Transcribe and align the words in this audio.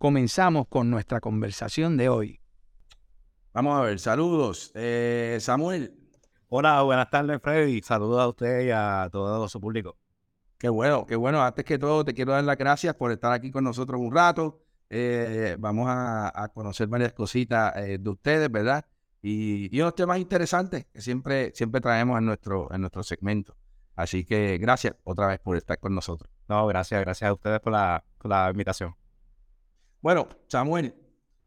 comenzamos 0.00 0.66
con 0.66 0.88
nuestra 0.88 1.20
conversación 1.20 1.98
de 1.98 2.08
hoy. 2.08 2.40
Vamos 3.52 3.78
a 3.78 3.82
ver, 3.82 4.00
saludos. 4.00 4.72
Eh, 4.74 5.36
Samuel. 5.42 5.94
Hola, 6.48 6.80
buenas 6.82 7.10
tardes, 7.10 7.38
Freddy. 7.42 7.82
Saludos 7.82 8.18
a 8.18 8.28
usted 8.28 8.66
y 8.66 8.70
a 8.70 9.10
todo 9.12 9.46
su 9.46 9.60
público. 9.60 9.98
Qué 10.56 10.70
bueno, 10.70 11.04
qué 11.04 11.16
bueno. 11.16 11.42
Antes 11.42 11.66
que 11.66 11.78
todo, 11.78 12.02
te 12.02 12.14
quiero 12.14 12.32
dar 12.32 12.42
las 12.44 12.56
gracias 12.56 12.94
por 12.94 13.12
estar 13.12 13.30
aquí 13.30 13.50
con 13.50 13.62
nosotros 13.62 14.00
un 14.00 14.10
rato. 14.10 14.62
Eh, 14.88 15.56
vamos 15.58 15.86
a, 15.90 16.50
conocer 16.54 16.88
varias 16.88 17.12
cositas 17.12 17.76
eh, 17.76 17.98
de 18.00 18.10
ustedes, 18.10 18.50
¿verdad? 18.50 18.86
Y, 19.20 19.68
y, 19.70 19.82
unos 19.82 19.94
temas 19.94 20.18
interesantes 20.18 20.86
que 20.86 21.02
siempre, 21.02 21.52
siempre 21.54 21.82
traemos 21.82 22.16
en 22.16 22.24
nuestro, 22.24 22.72
en 22.72 22.80
nuestro 22.80 23.02
segmento. 23.02 23.54
Así 23.96 24.24
que 24.24 24.56
gracias 24.56 24.94
otra 25.04 25.26
vez 25.26 25.40
por 25.40 25.58
estar 25.58 25.78
con 25.78 25.94
nosotros. 25.94 26.32
No, 26.48 26.66
gracias, 26.68 27.02
gracias 27.02 27.28
a 27.28 27.34
ustedes 27.34 27.60
por 27.60 27.74
la, 27.74 28.02
por 28.16 28.30
la 28.30 28.48
invitación. 28.50 28.94
Bueno, 30.02 30.28
Samuel, 30.48 30.94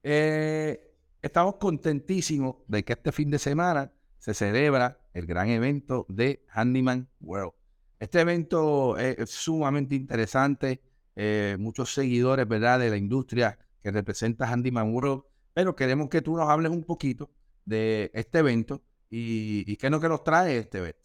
eh, 0.03 0.95
estamos 1.23 1.55
contentísimos 1.55 2.57
de 2.67 2.83
que 2.85 2.93
este 2.93 3.11
fin 3.11 3.31
de 3.31 3.39
semana 3.39 3.91
se 4.19 4.35
celebra 4.35 4.99
el 5.15 5.25
gran 5.25 5.49
evento 5.49 6.05
de 6.07 6.45
Handyman 6.49 7.09
World. 7.19 7.53
Este 7.99 8.19
evento 8.19 8.95
es 8.97 9.31
sumamente 9.31 9.95
interesante, 9.95 10.81
eh, 11.15 11.57
muchos 11.59 11.95
seguidores 11.95 12.47
¿verdad? 12.47 12.77
de 12.79 12.91
la 12.91 12.97
industria 12.97 13.57
que 13.81 13.89
representa 13.89 14.47
Handyman 14.47 14.93
World, 14.93 15.23
pero 15.55 15.75
queremos 15.75 16.09
que 16.09 16.21
tú 16.21 16.37
nos 16.37 16.47
hables 16.47 16.71
un 16.71 16.83
poquito 16.83 17.31
de 17.65 18.11
este 18.13 18.39
evento 18.39 18.83
y, 19.09 19.77
qué 19.77 19.87
es 19.87 19.91
lo 19.91 19.99
que 19.99 20.09
nos 20.09 20.23
trae 20.23 20.57
este 20.59 20.77
evento. 20.77 21.01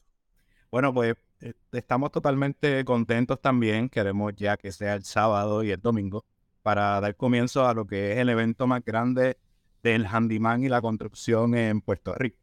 Bueno, 0.71 0.93
pues 0.93 1.17
eh, 1.41 1.55
estamos 1.73 2.13
totalmente 2.13 2.85
contentos 2.85 3.41
también, 3.41 3.89
queremos 3.89 4.35
ya 4.37 4.59
que 4.59 4.71
sea 4.71 4.93
el 4.93 5.05
sábado 5.05 5.63
y 5.63 5.71
el 5.71 5.81
domingo 5.81 6.27
para 6.69 7.01
dar 7.01 7.17
comienzo 7.17 7.67
a 7.67 7.73
lo 7.73 7.87
que 7.87 8.13
es 8.13 8.19
el 8.19 8.29
evento 8.29 8.67
más 8.67 8.85
grande 8.85 9.39
del 9.83 10.05
handyman 10.05 10.63
y 10.65 10.69
la 10.69 10.83
construcción 10.83 11.55
en 11.55 11.81
Puerto 11.81 12.15
Rico. 12.15 12.37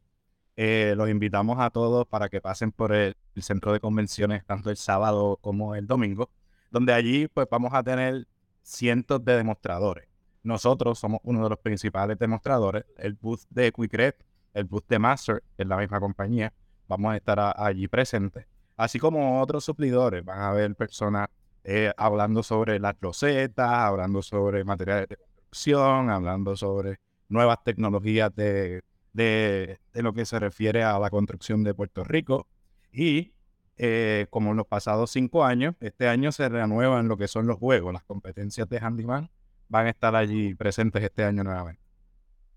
Eh, 0.56 0.95
los 0.98 1.12
invitamos 1.12 1.59
a 1.59 1.70
todos 1.70 2.08
para 2.08 2.28
que 2.28 2.42
pasen 2.42 2.72
por 2.72 2.92
el, 2.92 3.16
centro 3.36 3.72
de 3.72 3.80
convenciones 3.80 4.44
tanto 4.44 4.72
el 4.72 4.78
sábado 4.78 5.38
como 5.42 5.76
el 5.76 5.86
domingo, 5.86 6.31
donde 6.72 6.92
allí 6.92 7.28
pues 7.28 7.46
vamos 7.52 7.72
a 7.76 7.84
tener 7.84 8.28
cientos 8.64 9.23
de 9.23 9.38
demostradores. 9.38 10.08
Nosotros 10.42 10.98
somos 10.98 11.20
uno 11.22 11.44
de 11.44 11.50
los 11.52 11.59
principales 11.59 12.18
demostradores, 12.18 12.84
el 12.98 13.14
booth 13.14 13.42
de 13.52 13.72
Quickred, 13.72 14.16
el 14.56 14.64
booth 14.64 14.88
de 14.90 14.98
Master, 14.98 15.44
que 15.56 15.62
es 15.62 15.70
la 15.70 15.78
misma 15.78 16.00
compañía, 16.00 16.52
vamos 16.88 17.14
a 17.14 17.18
estar 17.18 17.53
allí 17.58 17.88
presentes, 17.88 18.48
así 18.76 18.98
como 18.98 19.40
otros 19.40 19.64
suplidores, 19.64 20.26
van 20.26 20.40
a 20.40 20.50
haber 20.50 20.73
personas 20.73 21.28
eh, 21.68 21.92
hablando 21.98 22.44
sobre 22.44 22.80
las 22.80 22.96
rosetas, 23.02 23.68
hablando 23.68 24.22
sobre 24.22 24.64
materiales 24.64 25.10
de 25.10 25.18
construcción, 25.18 26.12
hablando 26.12 26.56
sobre 26.56 27.00
nuevas 27.28 27.64
tecnologías 27.64 28.34
de, 28.36 28.84
de, 29.14 29.80
lo 29.94 30.14
que 30.14 30.25
se 30.25 30.38
refiere 30.38 30.84
a 30.84 31.00
la 31.00 31.09
construcción 31.09 31.64
de 31.64 31.74
Puerto 31.74 32.04
Rico. 32.04 32.46
Y 32.92 33.34
eh, 33.78 34.28
como 34.30 34.52
en 34.52 34.58
los 34.58 34.68
pasados 34.68 35.09
cinco 35.09 35.44
años, 35.44 35.74
este 35.80 36.08
año 36.08 36.31
se 36.31 36.48
renuevan 36.50 37.08
lo 37.08 37.18
que 37.18 37.28
son 37.28 37.48
los 37.48 37.58
juegos, 37.58 37.94
las 37.94 38.04
competencias 38.04 38.70
de 38.70 38.78
handyman 38.78 39.31
van 39.68 39.88
a 39.88 39.90
estar 39.90 40.16
allí 40.16 40.54
presentes 40.54 41.02
este 41.02 41.24
año 41.24 41.44
nuevamente. 41.44 41.81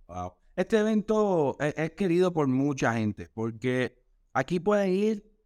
Wow. 0.06 0.34
Este 0.54 0.78
evento 0.78 1.56
es 1.60 1.92
querido 1.92 2.34
por 2.34 2.46
mucha 2.46 2.92
gente 2.92 3.30
porque 3.32 3.96
aquí 4.34 4.60
pueden 4.60 4.90
ir 4.92 5.37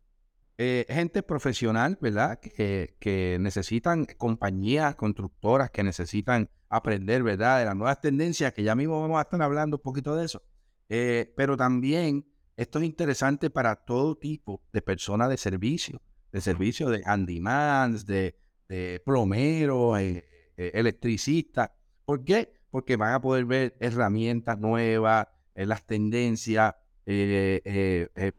eh, 0.59 0.85
gente 0.89 1.23
profesional, 1.23 1.99
¿verdad? 2.01 2.39
Que, 2.39 3.39
necesitan 3.41 4.05
compañías 4.19 4.95
constructoras 4.97 5.71
que 5.71 5.83
necesitan 5.83 6.51
aprender, 6.69 7.23
¿verdad? 7.23 7.61
De 7.61 7.65
las 7.65 7.77
nuevas 7.77 8.01
tendencias, 8.01 8.53
que 8.53 8.63
ya 8.63 8.75
mismo 8.75 9.01
vamos 9.01 9.19
a 9.19 9.23
estar 9.23 9.41
hablando 9.43 9.79
un 9.79 9.83
poquito 9.83 10.15
de 10.15 10.27
eso. 10.27 10.43
Eh, 10.89 11.33
pero 11.37 11.57
también 11.57 12.27
esto 12.57 12.79
es 12.79 12.85
interesante 12.85 13.49
para 13.51 13.77
todo 13.77 14.17
tipo 14.17 14.63
de 14.73 14.83
personas 14.83 15.31
de 15.31 15.39
servicio, 15.39 16.03
de 16.33 16.41
servicio 16.41 16.91
de 16.91 17.03
handymans, 17.07 18.05
de, 18.05 18.39
de 18.69 19.03
plomeros, 19.05 19.99
eh, 20.01 20.25
electricistas. 20.57 21.71
¿Por 22.05 22.25
qué? 22.25 22.53
Porque 22.71 22.97
van 22.97 23.15
a 23.15 23.21
poder 23.21 23.47
ver 23.47 23.77
herramientas 23.81 24.59
nuevas, 24.59 25.29
las 25.55 25.87
tendencias, 25.87 26.75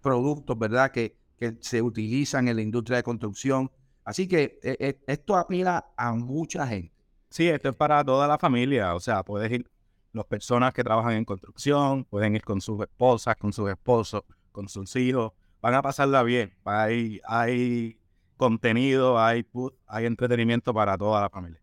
productos, 0.01 0.57
¿verdad? 0.57 0.91
Que, 0.91 1.22
que 1.43 1.57
se 1.59 1.81
utilizan 1.81 2.47
en 2.47 2.55
la 2.55 2.61
industria 2.61 2.97
de 2.97 3.03
construcción. 3.03 3.69
Así 4.05 4.27
que 4.27 4.59
eh, 4.63 4.77
eh, 4.79 4.99
esto 5.07 5.35
apela 5.35 5.93
a 5.97 6.13
mucha 6.13 6.65
gente. 6.65 6.93
Sí, 7.29 7.49
esto 7.49 7.69
es 7.69 7.75
para 7.75 8.03
toda 8.03 8.27
la 8.27 8.37
familia. 8.37 8.95
O 8.95 8.99
sea, 9.01 9.23
puedes 9.23 9.51
ir, 9.51 9.69
las 10.13 10.25
personas 10.25 10.73
que 10.73 10.83
trabajan 10.83 11.13
en 11.13 11.25
construcción, 11.25 12.05
pueden 12.05 12.35
ir 12.35 12.43
con 12.43 12.61
sus 12.61 12.81
esposas, 12.81 13.35
con 13.35 13.51
sus 13.51 13.69
esposos, 13.69 14.23
con 14.51 14.69
sus 14.69 14.95
hijos. 14.95 15.33
Van 15.61 15.73
a 15.73 15.81
pasarla 15.81 16.23
bien. 16.23 16.53
Hay, 16.63 17.19
hay 17.25 17.99
contenido, 18.37 19.19
hay, 19.19 19.45
hay 19.87 20.05
entretenimiento 20.05 20.73
para 20.73 20.97
toda 20.97 21.19
la 21.21 21.29
familia. 21.29 21.61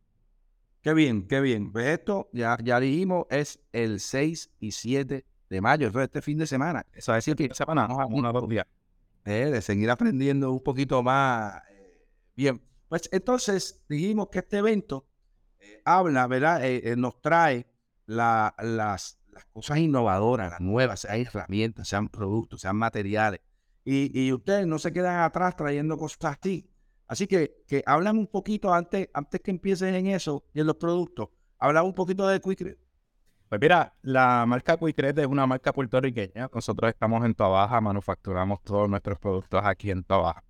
Qué 0.83 0.93
bien, 0.93 1.27
qué 1.27 1.41
bien. 1.41 1.73
Pues 1.73 1.87
esto, 1.87 2.29
ya, 2.33 2.59
ya 2.63 2.81
dijimos, 2.81 3.27
es 3.31 3.61
el 3.73 4.01
6 4.01 4.51
y 4.61 4.73
7 4.73 5.25
de 5.49 5.61
mayo, 5.61 5.89
eso 5.89 6.01
es 6.01 6.05
este 6.05 6.23
fin 6.23 6.39
de 6.39 6.47
semana. 6.47 6.87
Eso 6.93 7.15
es 7.15 7.25
decir 7.25 7.49
que 7.49 7.55
semana, 7.55 7.87
uno 8.07 8.33
dos 8.33 8.49
días. 8.49 8.67
Eh, 9.25 9.51
de 9.51 9.61
seguir 9.61 9.91
aprendiendo 9.91 10.51
un 10.51 10.63
poquito 10.63 11.03
más. 11.03 11.63
Eh, 11.71 12.07
bien, 12.35 12.63
pues 12.89 13.09
entonces 13.13 13.83
dijimos 13.89 14.29
que 14.31 14.39
este 14.41 14.59
evento 14.59 15.07
eh, 15.59 15.83
habla, 15.85 16.27
¿verdad? 16.27 16.63
nos 16.97 17.21
trae 17.21 17.67
las, 18.07 18.53
las, 18.59 19.19
cosas 19.53 19.79
innovadoras, 19.79 20.51
las 20.51 20.61
nuevas, 20.61 21.01
sean 21.01 21.21
herramientas, 21.21 21.89
sean 21.89 22.09
productos, 22.09 22.63
sean 22.63 22.77
materiales. 22.77 23.41
Y, 23.85 24.33
ustedes 24.33 24.67
no 24.67 24.79
se 24.79 24.93
quedan 24.93 25.21
atrás 25.21 25.57
trayendo 25.57 25.97
cosas 25.97 26.39
así. 26.39 26.71
Así 27.09 27.27
que, 27.27 27.65
que 27.67 27.83
hablan 27.87 28.19
un 28.19 28.27
poquito 28.29 28.73
antes, 28.73 29.09
antes 29.13 29.41
que 29.41 29.51
empiecen 29.51 29.95
en 29.95 30.07
eso 30.09 30.45
y 30.53 30.61
en 30.61 30.67
los 30.67 30.77
productos. 30.77 31.31
Hablan 31.59 31.85
un 31.85 31.95
poquito 31.95 32.27
de 32.29 32.41
Quick 32.41 32.79
pues 33.51 33.61
mira, 33.61 33.93
la 34.03 34.47
marca 34.47 34.77
Quickred 34.77 35.19
es 35.19 35.27
una 35.27 35.45
marca 35.45 35.73
puertorriqueña. 35.73 36.49
Nosotros 36.55 36.89
estamos 36.89 37.25
en 37.25 37.35
Toabaja, 37.35 37.81
manufacturamos 37.81 38.63
todos 38.63 38.89
nuestros 38.89 39.19
productos 39.19 39.61
aquí 39.65 39.91
en 39.91 40.05
Toabaja. 40.05 40.45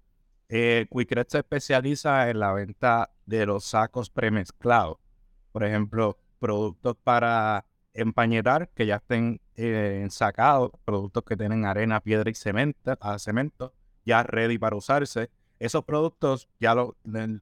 Eh, 0.50 0.86
se 1.26 1.38
especializa 1.38 2.28
en 2.28 2.40
la 2.40 2.52
venta 2.52 3.10
de 3.24 3.46
los 3.46 3.64
sacos 3.64 4.10
premezclados. 4.10 4.98
Por 5.50 5.64
ejemplo, 5.64 6.18
productos 6.38 6.94
para 7.02 7.64
empañetar 7.94 8.68
que 8.74 8.84
ya 8.84 8.96
estén 8.96 9.40
eh, 9.56 10.00
ensacados, 10.02 10.70
productos 10.84 11.24
que 11.24 11.38
tienen 11.38 11.64
arena, 11.64 12.00
piedra 12.00 12.28
y 12.28 12.34
cemento, 12.34 12.98
a 13.00 13.18
cemento, 13.18 13.72
ya 14.04 14.24
ready 14.24 14.58
para 14.58 14.76
usarse. 14.76 15.30
Esos 15.58 15.86
productos 15.86 16.48
ya 16.58 16.74
lo, 16.74 16.96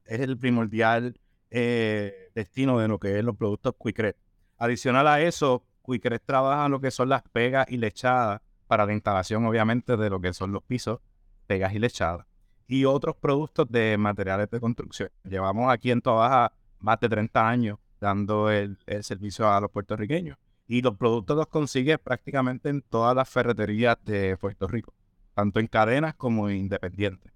es 0.05 0.21
el 0.21 0.37
primordial 0.37 1.19
eh, 1.51 2.29
destino 2.33 2.79
de 2.79 2.87
lo 2.87 2.97
que 2.97 3.19
es 3.19 3.25
los 3.25 3.35
productos 3.35 3.73
Quickred. 3.77 4.15
Adicional 4.59 5.07
a 5.07 5.21
eso, 5.21 5.63
Quickres 5.85 6.21
trabaja 6.23 6.67
lo 6.67 6.81
que 6.81 6.91
son 6.91 7.09
las 7.09 7.23
pegas 7.23 7.65
y 7.69 7.77
lechadas 7.77 8.41
para 8.67 8.85
la 8.85 8.93
instalación, 8.93 9.45
obviamente, 9.45 9.95
de 9.95 10.09
lo 10.09 10.19
que 10.19 10.33
son 10.33 10.51
los 10.51 10.61
pisos, 10.63 10.99
pegas 11.47 11.73
y 11.73 11.79
lechadas. 11.79 12.27
Y 12.67 12.85
otros 12.85 13.15
productos 13.15 13.67
de 13.71 13.97
materiales 13.97 14.51
de 14.51 14.59
construcción. 14.59 15.09
Llevamos 15.23 15.71
aquí 15.71 15.89
en 15.89 16.01
Tobaja 16.01 16.51
más 16.79 16.99
de 16.99 17.09
30 17.09 17.49
años 17.49 17.79
dando 17.99 18.49
el, 18.51 18.77
servicio 19.01 19.49
a 19.49 19.59
los 19.61 19.71
puertorriqueños. 19.71 20.37
Y 20.67 20.81
los 20.81 20.95
productos 20.97 21.37
los 21.37 21.47
consigues 21.47 21.97
prácticamente 21.97 22.69
en 22.69 22.81
todas 22.81 23.15
las 23.15 23.27
ferreterías 23.27 23.97
de 24.05 24.37
Puerto 24.37 24.67
Rico, 24.67 24.93
tanto 25.33 25.59
en 25.59 25.67
cadenas 25.67 26.13
como 26.15 26.49
independientes. 26.49 27.31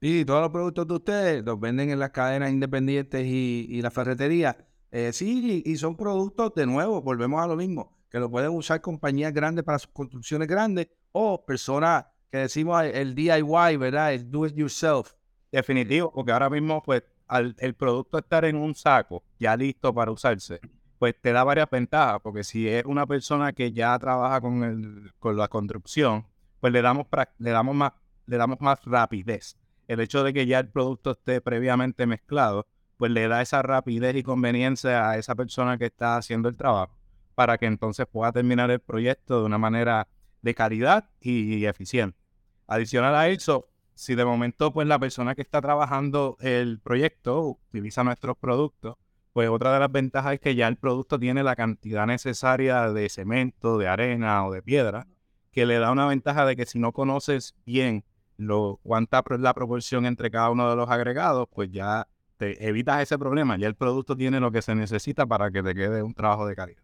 Y 0.00 0.24
todos 0.24 0.40
los 0.40 0.50
productos 0.50 0.88
de 0.88 0.94
ustedes 0.94 1.44
los 1.44 1.60
venden 1.60 1.90
en 1.90 2.00
las 2.00 2.10
cadenas 2.10 2.50
independientes 2.50 3.24
y, 3.24 3.66
y 3.68 3.82
las 3.82 3.94
ferreterías. 3.94 4.56
Eh, 4.92 5.10
sí, 5.14 5.62
y, 5.64 5.76
son 5.76 5.96
productos 5.96 6.54
de 6.54 6.66
nuevo, 6.66 7.00
volvemos 7.00 7.42
a 7.42 7.46
lo 7.46 7.56
mismo, 7.56 7.96
que 8.10 8.20
lo 8.20 8.30
pueden 8.30 8.50
usar 8.50 8.82
compañías 8.82 9.32
grandes 9.32 9.64
para 9.64 9.78
sus 9.78 9.90
construcciones 9.90 10.46
grandes 10.46 10.88
o 11.12 11.42
personas 11.46 12.04
que 12.30 12.38
decimos 12.38 12.84
el 12.84 13.14
DIY, 13.14 13.78
¿verdad? 13.78 14.12
El 14.12 14.30
do 14.30 14.46
it 14.46 14.54
yourself. 14.54 15.14
Definitivo, 15.50 16.12
porque 16.12 16.32
ahora 16.32 16.50
mismo, 16.50 16.82
pues, 16.82 17.02
al 17.26 17.56
el 17.58 17.74
producto 17.74 18.18
estar 18.18 18.44
en 18.44 18.56
un 18.56 18.74
saco 18.74 19.22
ya 19.38 19.56
listo 19.56 19.94
para 19.94 20.10
usarse, 20.10 20.60
pues 20.98 21.14
te 21.18 21.32
da 21.32 21.42
varias 21.42 21.70
ventajas, 21.70 22.20
porque 22.22 22.44
si 22.44 22.68
es 22.68 22.84
una 22.84 23.06
persona 23.06 23.52
que 23.54 23.72
ya 23.72 23.98
trabaja 23.98 24.42
con, 24.42 24.62
el, 24.62 25.12
con 25.18 25.38
la 25.38 25.48
construcción, 25.48 26.26
pues 26.60 26.70
le 26.70 26.82
damos, 26.82 27.06
le, 27.38 27.50
damos 27.50 27.74
más, 27.74 27.92
le 28.26 28.36
damos 28.36 28.60
más 28.60 28.84
rapidez. 28.84 29.56
El 29.88 30.00
hecho 30.00 30.22
de 30.22 30.34
que 30.34 30.46
ya 30.46 30.58
el 30.58 30.68
producto 30.68 31.12
esté 31.12 31.40
previamente 31.40 32.06
mezclado, 32.06 32.66
pues 32.96 33.10
le 33.10 33.28
da 33.28 33.42
esa 33.42 33.62
rapidez 33.62 34.16
y 34.16 34.22
conveniencia 34.22 35.10
a 35.10 35.18
esa 35.18 35.34
persona 35.34 35.78
que 35.78 35.86
está 35.86 36.16
haciendo 36.16 36.48
el 36.48 36.56
trabajo 36.56 37.02
para 37.34 37.58
que 37.58 37.66
entonces 37.66 38.06
pueda 38.06 38.32
terminar 38.32 38.70
el 38.70 38.80
proyecto 38.80 39.40
de 39.40 39.46
una 39.46 39.58
manera 39.58 40.08
de 40.42 40.54
calidad 40.54 41.08
y, 41.20 41.64
eficiente. 41.64 42.18
Adicional 42.66 43.14
a 43.14 43.28
eso, 43.28 43.68
si 43.94 44.14
de 44.14 44.24
momento 44.24 44.72
pues 44.72 44.86
la 44.86 44.98
persona 44.98 45.34
que 45.34 45.42
está 45.42 45.60
trabajando 45.60 46.36
el 46.40 46.80
proyecto 46.80 47.58
utiliza 47.70 48.04
nuestros 48.04 48.36
productos, 48.36 48.96
pues 49.32 49.48
otra 49.48 49.72
de 49.72 49.80
las 49.80 49.90
ventajas 49.90 50.34
es 50.34 50.40
que 50.40 50.54
ya 50.54 50.68
el 50.68 50.76
producto 50.76 51.18
tiene 51.18 51.42
la 51.42 51.56
cantidad 51.56 52.06
necesaria 52.06 52.92
de 52.92 53.08
cemento, 53.08 53.78
de 53.78 53.88
arena 53.88 54.46
o 54.46 54.52
de 54.52 54.62
piedra, 54.62 55.06
que 55.52 55.64
le 55.66 55.78
da 55.78 55.90
una 55.90 56.06
ventaja 56.06 56.44
de 56.44 56.56
que 56.56 56.66
si 56.66 56.78
no 56.78 56.92
conoces 56.92 57.54
bien 57.64 58.04
lo, 58.36 58.80
cuánta 58.82 59.22
es 59.30 59.40
la 59.40 59.54
proporción 59.54 60.06
entre 60.06 60.30
cada 60.30 60.50
uno 60.50 60.68
de 60.68 60.76
los 60.76 60.90
agregados, 60.90 61.48
pues 61.52 61.70
ya 61.70 62.08
te 62.42 62.66
evitas 62.66 63.02
ese 63.02 63.18
problema. 63.18 63.56
Ya 63.56 63.68
el 63.68 63.76
producto 63.76 64.16
tiene 64.16 64.40
lo 64.40 64.50
que 64.50 64.62
se 64.62 64.74
necesita 64.74 65.26
para 65.26 65.50
que 65.50 65.62
te 65.62 65.74
quede 65.74 66.02
un 66.02 66.14
trabajo 66.14 66.46
de 66.46 66.56
calidad. 66.56 66.82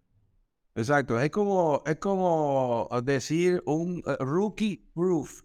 Exacto, 0.74 1.18
es 1.18 1.30
como, 1.30 1.82
es 1.86 1.96
como 1.96 2.88
decir 3.02 3.62
un 3.66 4.02
uh, 4.06 4.24
rookie 4.24 4.88
proof. 4.94 5.42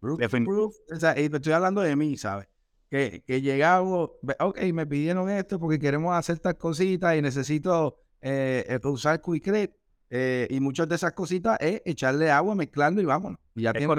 Rookie 0.00 0.28
proof, 0.28 0.74
o 0.90 0.96
sea, 0.96 1.12
estoy 1.12 1.52
hablando 1.52 1.82
de 1.82 1.94
mí, 1.94 2.16
¿sabes? 2.16 2.48
que, 2.90 3.22
que 3.24 3.40
llegamos, 3.40 4.10
ok, 4.40 4.60
me 4.72 4.86
pidieron 4.86 5.30
esto 5.30 5.60
porque 5.60 5.78
queremos 5.78 6.14
hacer 6.14 6.34
estas 6.36 6.56
cositas 6.56 7.16
y 7.16 7.22
necesito 7.22 8.00
eh, 8.20 8.64
eh 8.68 8.88
usar 8.88 9.22
Quick 9.22 9.72
eh, 10.12 10.48
y 10.50 10.58
muchas 10.58 10.88
de 10.88 10.96
esas 10.96 11.12
cositas 11.12 11.56
es 11.60 11.82
echarle 11.84 12.32
agua, 12.32 12.56
mezclando 12.56 13.00
y 13.00 13.04
vámonos. 13.04 13.38
Y 13.54 13.62
ya 13.62 13.72
tiene, 13.72 13.94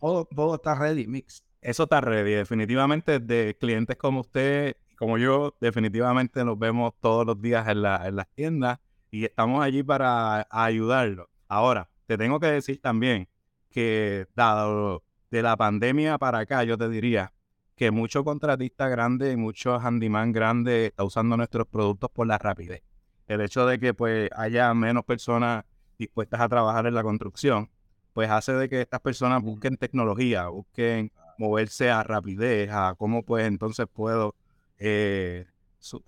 todo, 0.00 0.24
todo 0.34 0.56
está 0.56 0.74
ready, 0.74 1.06
mix. 1.06 1.44
Eso 1.60 1.84
está 1.84 2.00
ready. 2.00 2.32
Definitivamente 2.32 3.20
de 3.20 3.56
clientes 3.58 3.96
como 3.96 4.20
usted, 4.20 4.76
como 4.96 5.18
yo, 5.18 5.54
definitivamente 5.60 6.44
nos 6.44 6.58
vemos 6.58 6.92
todos 7.00 7.26
los 7.26 7.40
días 7.40 7.68
en, 7.68 7.82
la, 7.82 8.06
en 8.06 8.16
las 8.16 8.28
tiendas 8.34 8.78
y 9.10 9.24
estamos 9.24 9.62
allí 9.62 9.82
para 9.82 10.46
ayudarlo. 10.50 11.28
Ahora, 11.48 11.88
te 12.06 12.18
tengo 12.18 12.40
que 12.40 12.46
decir 12.46 12.80
también 12.80 13.28
que 13.70 14.26
dado 14.34 15.02
de 15.30 15.42
la 15.42 15.56
pandemia 15.56 16.18
para 16.18 16.38
acá, 16.40 16.64
yo 16.64 16.78
te 16.78 16.88
diría, 16.88 17.32
que 17.76 17.90
mucho 17.90 18.24
contratista 18.24 18.88
grande 18.88 19.32
y 19.32 19.36
mucho 19.36 19.78
handyman 19.78 20.32
grande 20.32 20.86
está 20.86 21.04
usando 21.04 21.36
nuestros 21.36 21.66
productos 21.66 22.10
por 22.10 22.26
la 22.26 22.38
rapidez. 22.38 22.82
El 23.26 23.40
hecho 23.40 23.66
de 23.66 23.78
que 23.78 23.94
pues 23.94 24.30
haya 24.36 24.72
menos 24.74 25.04
personas 25.04 25.64
dispuestas 25.98 26.40
a 26.40 26.48
trabajar 26.48 26.86
en 26.86 26.94
la 26.94 27.02
construcción, 27.02 27.70
pues 28.12 28.30
hace 28.30 28.52
de 28.52 28.68
que 28.68 28.80
estas 28.80 29.00
personas 29.00 29.42
busquen 29.42 29.76
tecnología, 29.76 30.48
busquen 30.48 31.10
moverse 31.38 31.90
a 31.90 32.02
rapidez, 32.04 32.70
a 32.70 32.94
cómo 32.96 33.24
pues 33.24 33.46
entonces 33.46 33.86
puedo 33.92 34.36
eh, 34.78 35.46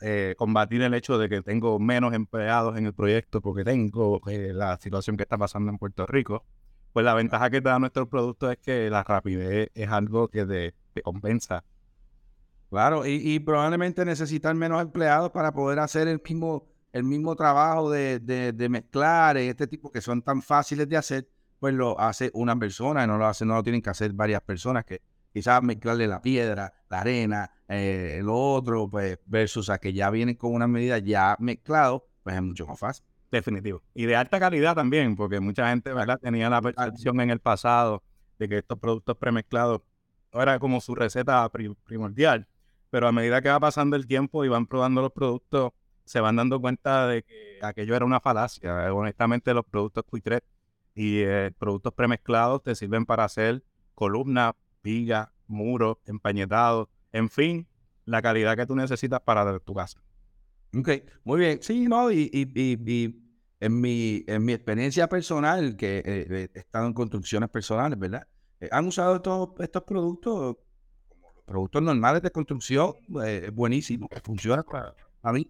eh, 0.00 0.34
combatir 0.38 0.82
el 0.82 0.94
hecho 0.94 1.18
de 1.18 1.28
que 1.28 1.42
tengo 1.42 1.78
menos 1.78 2.14
empleados 2.14 2.76
en 2.78 2.86
el 2.86 2.94
proyecto 2.94 3.40
porque 3.40 3.64
tengo 3.64 4.20
eh, 4.28 4.52
la 4.54 4.76
situación 4.78 5.16
que 5.16 5.24
está 5.24 5.38
pasando 5.38 5.70
en 5.70 5.78
Puerto 5.78 6.06
Rico. 6.06 6.44
Pues 6.92 7.04
la 7.04 7.14
ventaja 7.14 7.50
que 7.50 7.60
te 7.60 7.68
da 7.68 7.78
nuestro 7.78 8.08
producto 8.08 8.50
es 8.50 8.58
que 8.58 8.88
la 8.90 9.04
rapidez 9.04 9.70
es 9.74 9.88
algo 9.90 10.28
que 10.28 10.46
de 10.46 10.74
compensa. 11.04 11.62
Claro, 12.70 13.06
y, 13.06 13.38
probablemente 13.40 14.04
necesitan 14.04 14.58
menos 14.58 14.82
empleados 14.82 15.30
para 15.30 15.52
poder 15.52 15.78
hacer 15.78 16.08
el 16.08 16.20
mismo, 16.28 16.66
el 16.92 17.04
mismo 17.04 17.36
trabajo 17.36 17.90
de, 17.90 18.18
de, 18.18 18.68
mezclar 18.68 19.36
este 19.36 19.68
tipo 19.68 19.90
que 19.90 20.00
son 20.00 20.20
tan 20.20 20.42
fáciles 20.42 20.88
de 20.88 20.96
hacer, 20.96 21.28
pues 21.60 21.74
lo 21.74 21.98
hace 22.00 22.30
una 22.34 22.58
persona 22.58 23.04
y 23.04 23.06
no 23.06 23.18
lo 23.18 23.26
hace, 23.26 23.46
no 23.46 23.54
lo 23.54 23.62
tienen 23.62 23.80
que 23.82 23.90
hacer 23.90 24.12
varias 24.12 24.42
personas 24.42 24.84
que 24.84 25.00
quizás 25.36 25.62
mezclarle 25.62 26.06
la 26.06 26.22
piedra, 26.22 26.72
la 26.88 27.00
arena, 27.00 27.50
eh, 27.68 28.16
el 28.20 28.26
otro, 28.30 28.88
pues 28.88 29.18
versus 29.26 29.68
a 29.68 29.76
que 29.76 29.92
ya 29.92 30.08
vienen 30.08 30.34
con 30.36 30.54
una 30.54 30.66
medida 30.66 30.96
ya 30.96 31.36
mezclado, 31.38 32.08
pues 32.22 32.36
es 32.36 32.42
mucho 32.42 32.66
más 32.66 32.78
fácil. 32.78 33.04
Definitivo. 33.30 33.82
Y 33.92 34.06
de 34.06 34.16
alta 34.16 34.40
calidad 34.40 34.74
también, 34.74 35.14
porque 35.14 35.38
mucha 35.40 35.68
gente 35.68 35.92
¿verdad? 35.92 36.18
tenía 36.22 36.48
la 36.48 36.62
percepción 36.62 37.20
en 37.20 37.28
el 37.28 37.40
pasado 37.40 38.02
de 38.38 38.48
que 38.48 38.56
estos 38.56 38.78
productos 38.78 39.18
premezclados 39.18 39.82
era 40.32 40.58
como 40.58 40.80
su 40.80 40.94
receta 40.94 41.46
primordial. 41.84 42.48
Pero 42.88 43.06
a 43.06 43.12
medida 43.12 43.42
que 43.42 43.50
va 43.50 43.60
pasando 43.60 43.94
el 43.94 44.06
tiempo 44.06 44.42
y 44.42 44.48
van 44.48 44.66
probando 44.66 45.02
los 45.02 45.12
productos, 45.12 45.72
se 46.06 46.18
van 46.20 46.36
dando 46.36 46.58
cuenta 46.62 47.08
de 47.08 47.24
que 47.24 47.58
aquello 47.60 47.94
era 47.94 48.06
una 48.06 48.20
falacia. 48.20 48.90
Honestamente, 48.94 49.52
los 49.52 49.66
productos 49.66 50.02
Quick 50.10 50.42
y 50.94 51.18
eh, 51.18 51.50
productos 51.58 51.92
premezclados 51.92 52.62
te 52.62 52.74
sirven 52.74 53.04
para 53.04 53.24
hacer 53.24 53.62
columnas, 53.94 54.54
vigas, 54.86 55.28
muros, 55.48 55.98
empañetados, 56.06 56.88
en 57.12 57.28
fin, 57.28 57.66
la 58.04 58.22
calidad 58.22 58.56
que 58.56 58.66
tú 58.66 58.76
necesitas 58.76 59.20
para 59.20 59.58
tu 59.58 59.74
casa. 59.74 60.00
Ok, 60.78 60.90
muy 61.24 61.40
bien. 61.40 61.58
Sí, 61.60 61.88
no, 61.88 62.12
y, 62.12 62.30
y, 62.32 63.22
en, 63.58 63.80
mi, 63.80 64.24
en 64.28 64.44
mi 64.44 64.52
experiencia 64.52 65.08
personal, 65.08 65.76
que 65.76 66.02
eh, 66.04 66.50
he 66.54 66.58
estado 66.58 66.86
en 66.86 66.92
construcciones 66.92 67.48
personales, 67.48 67.98
¿verdad? 67.98 68.28
Eh, 68.60 68.68
han 68.70 68.86
usado 68.86 69.16
estos, 69.16 69.48
estos 69.58 69.82
productos 69.82 70.56
como 71.08 71.32
los 71.34 71.44
productos 71.44 71.82
normales 71.82 72.22
de 72.22 72.30
construcción, 72.30 72.92
eh, 73.24 73.50
buenísimo, 73.52 74.08
funciona 74.22 74.62
para, 74.62 74.94
mí. 75.32 75.48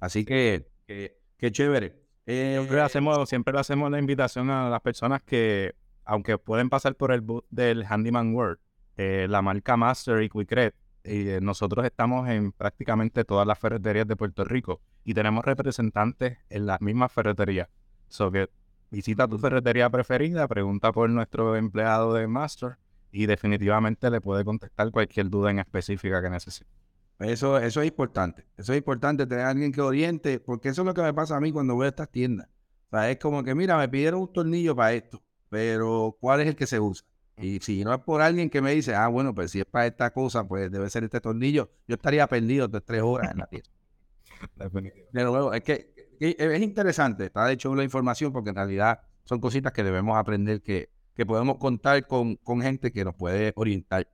Así 0.00 0.24
que, 0.24 0.66
qué 0.86 1.52
chévere. 1.52 2.00
siempre, 2.24 2.78
eh, 2.78 2.80
hacemos, 2.80 3.28
siempre 3.28 3.52
le 3.52 3.60
hacemos 3.60 3.90
la 3.90 3.98
invitación 3.98 4.48
a 4.48 4.70
las 4.70 4.80
personas 4.80 5.22
que, 5.22 5.74
aunque 6.04 6.38
pueden 6.38 6.70
pasar 6.70 6.94
por 6.96 7.12
el 7.12 7.20
boot 7.20 7.44
del 7.50 7.84
Handyman 7.84 8.34
World, 8.34 8.58
la 8.96 9.42
marca 9.42 9.76
Master 9.76 10.22
y 10.22 10.28
Quickred, 10.28 10.72
y 11.04 11.40
nosotros 11.40 11.84
estamos 11.84 12.28
en 12.28 12.52
prácticamente 12.52 13.24
todas 13.24 13.46
las 13.46 13.58
ferreterías 13.58 14.06
de 14.06 14.14
Puerto 14.16 14.44
Rico 14.44 14.80
y 15.04 15.14
tenemos 15.14 15.44
representantes 15.44 16.38
en 16.48 16.66
las 16.66 16.80
mismas 16.80 17.10
ferreterías. 17.10 17.68
So 18.08 18.30
que 18.30 18.48
Visita 18.92 19.26
tu 19.26 19.38
ferretería 19.38 19.88
preferida, 19.88 20.46
pregunta 20.46 20.92
por 20.92 21.08
nuestro 21.08 21.56
empleado 21.56 22.12
de 22.12 22.26
Master 22.26 22.76
y 23.10 23.24
definitivamente 23.24 24.10
le 24.10 24.20
puede 24.20 24.44
contestar 24.44 24.90
cualquier 24.90 25.30
duda 25.30 25.50
en 25.50 25.60
específica 25.60 26.20
que 26.20 26.28
necesite. 26.28 26.70
Eso, 27.18 27.56
eso 27.56 27.80
es 27.80 27.88
importante. 27.88 28.44
Eso 28.54 28.74
es 28.74 28.78
importante 28.78 29.26
tener 29.26 29.46
a 29.46 29.48
alguien 29.48 29.72
que 29.72 29.80
oriente, 29.80 30.40
porque 30.40 30.68
eso 30.68 30.82
es 30.82 30.86
lo 30.86 30.92
que 30.92 31.00
me 31.00 31.14
pasa 31.14 31.38
a 31.38 31.40
mí 31.40 31.52
cuando 31.52 31.74
voy 31.74 31.86
a 31.86 31.88
estas 31.88 32.10
tiendas. 32.10 32.48
O 32.90 32.90
sea, 32.90 33.10
es 33.10 33.16
como 33.18 33.42
que, 33.42 33.54
mira, 33.54 33.78
me 33.78 33.88
pidieron 33.88 34.20
un 34.20 34.30
tornillo 34.30 34.76
para 34.76 34.92
esto, 34.92 35.22
pero 35.52 36.16
¿cuál 36.18 36.40
es 36.40 36.46
el 36.46 36.56
que 36.56 36.66
se 36.66 36.80
usa? 36.80 37.06
Y 37.36 37.60
si 37.60 37.84
no 37.84 37.92
es 37.92 38.00
por 38.00 38.22
alguien 38.22 38.48
que 38.48 38.62
me 38.62 38.72
dice, 38.72 38.94
ah, 38.94 39.08
bueno, 39.08 39.34
pues 39.34 39.50
si 39.50 39.60
es 39.60 39.66
para 39.66 39.86
esta 39.86 40.10
cosa, 40.10 40.48
pues 40.48 40.72
debe 40.72 40.88
ser 40.88 41.04
este 41.04 41.20
tornillo, 41.20 41.70
yo 41.86 41.96
estaría 41.96 42.26
perdido 42.26 42.68
de 42.68 42.80
tres 42.80 43.02
horas 43.02 43.32
en 43.32 43.36
la 43.36 43.46
tienda. 43.50 43.68
De 45.12 45.24
nuevo, 45.24 45.52
es 45.52 45.62
que 45.62 45.92
es 46.18 46.62
interesante, 46.62 47.26
está 47.26 47.44
de 47.44 47.52
hecho 47.52 47.74
la 47.74 47.84
información 47.84 48.32
porque 48.32 48.48
en 48.48 48.56
realidad 48.56 49.02
son 49.24 49.40
cositas 49.40 49.74
que 49.74 49.84
debemos 49.84 50.16
aprender 50.16 50.62
que, 50.62 50.88
que 51.14 51.26
podemos 51.26 51.58
contar 51.58 52.06
con, 52.06 52.36
con 52.36 52.62
gente 52.62 52.90
que 52.90 53.04
nos 53.04 53.14
puede 53.14 53.52
orientar. 53.54 54.08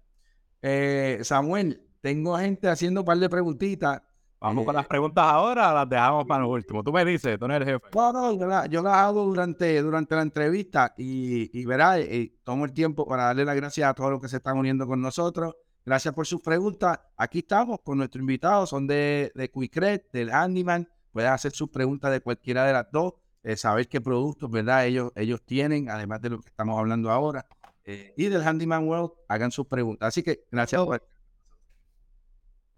Eh, 0.60 1.20
Samuel, 1.22 1.86
tengo 2.00 2.36
gente 2.36 2.66
haciendo 2.66 3.02
un 3.02 3.06
par 3.06 3.18
de 3.18 3.28
preguntitas. 3.28 4.02
Vamos 4.40 4.64
con 4.64 4.74
las 4.74 4.84
eh, 4.84 4.88
preguntas 4.88 5.24
ahora, 5.24 5.72
las 5.72 5.88
dejamos 5.88 6.24
para 6.26 6.42
lo 6.42 6.50
último. 6.50 6.84
Tú 6.84 6.92
me 6.92 7.04
dices, 7.04 7.38
tú 7.38 7.48
no 7.48 7.54
eres 7.54 7.68
jefe. 7.68 7.86
No, 7.94 8.12
no, 8.12 8.66
yo, 8.66 8.82
las 8.82 8.96
hago 8.96 9.24
durante, 9.24 9.82
durante 9.82 10.14
la 10.14 10.22
entrevista 10.22 10.94
y, 10.96 11.50
y 11.58 11.64
verá, 11.64 12.00
y 12.00 12.38
tomo 12.44 12.64
el 12.64 12.72
tiempo 12.72 13.06
para 13.06 13.24
darle 13.24 13.44
las 13.44 13.56
gracias 13.56 13.90
a 13.90 13.94
todos 13.94 14.10
los 14.12 14.20
que 14.20 14.28
se 14.28 14.36
están 14.36 14.56
uniendo 14.56 14.86
con 14.86 15.00
nosotros. 15.00 15.56
Gracias 15.84 16.14
por 16.14 16.26
sus 16.26 16.40
preguntas. 16.40 17.00
Aquí 17.16 17.40
estamos 17.40 17.80
con 17.82 17.98
nuestro 17.98 18.20
invitado, 18.20 18.66
son 18.66 18.86
de, 18.86 19.32
de 19.34 19.50
Quickred, 19.50 20.02
del 20.12 20.30
Handyman. 20.30 20.88
Puedes 21.12 21.30
hacer 21.30 21.52
sus 21.52 21.70
preguntas 21.70 22.12
de 22.12 22.20
cualquiera 22.20 22.64
de 22.64 22.74
las 22.74 22.86
dos, 22.92 23.14
eh, 23.42 23.56
saber 23.56 23.88
qué 23.88 24.00
productos, 24.00 24.50
¿verdad? 24.50 24.86
Ellos, 24.86 25.10
ellos 25.16 25.42
tienen, 25.44 25.90
además 25.90 26.20
de 26.20 26.30
lo 26.30 26.40
que 26.40 26.48
estamos 26.48 26.78
hablando 26.78 27.10
ahora. 27.10 27.46
Eh, 27.84 28.12
y 28.16 28.26
del 28.26 28.46
Handyman 28.46 28.86
World, 28.86 29.12
hagan 29.28 29.50
sus 29.50 29.66
preguntas. 29.66 30.08
Así 30.08 30.22
que, 30.22 30.44
gracias 30.52 30.84
por... 30.84 31.02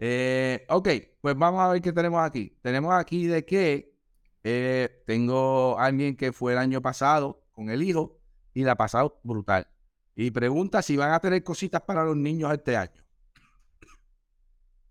Eh, 0.03 0.65
ok, 0.67 0.89
pues 1.21 1.37
vamos 1.37 1.61
a 1.61 1.69
ver 1.69 1.81
qué 1.81 1.93
tenemos 1.93 2.21
aquí. 2.23 2.57
Tenemos 2.63 2.91
aquí 2.93 3.27
de 3.27 3.45
que 3.45 3.93
tengo 5.05 5.77
alguien 5.77 6.17
que 6.17 6.31
fue 6.31 6.53
el 6.53 6.57
año 6.57 6.81
pasado 6.81 7.43
con 7.51 7.69
el 7.69 7.83
hijo 7.83 8.19
y 8.55 8.63
la 8.63 8.71
ha 8.71 8.75
pasado 8.75 9.19
brutal. 9.23 9.67
Y 10.15 10.31
pregunta 10.31 10.81
si 10.81 10.97
van 10.97 11.13
a 11.13 11.19
tener 11.19 11.43
cositas 11.43 11.81
para 11.81 12.03
los 12.03 12.17
niños 12.17 12.51
este 12.51 12.75
año. 12.75 13.03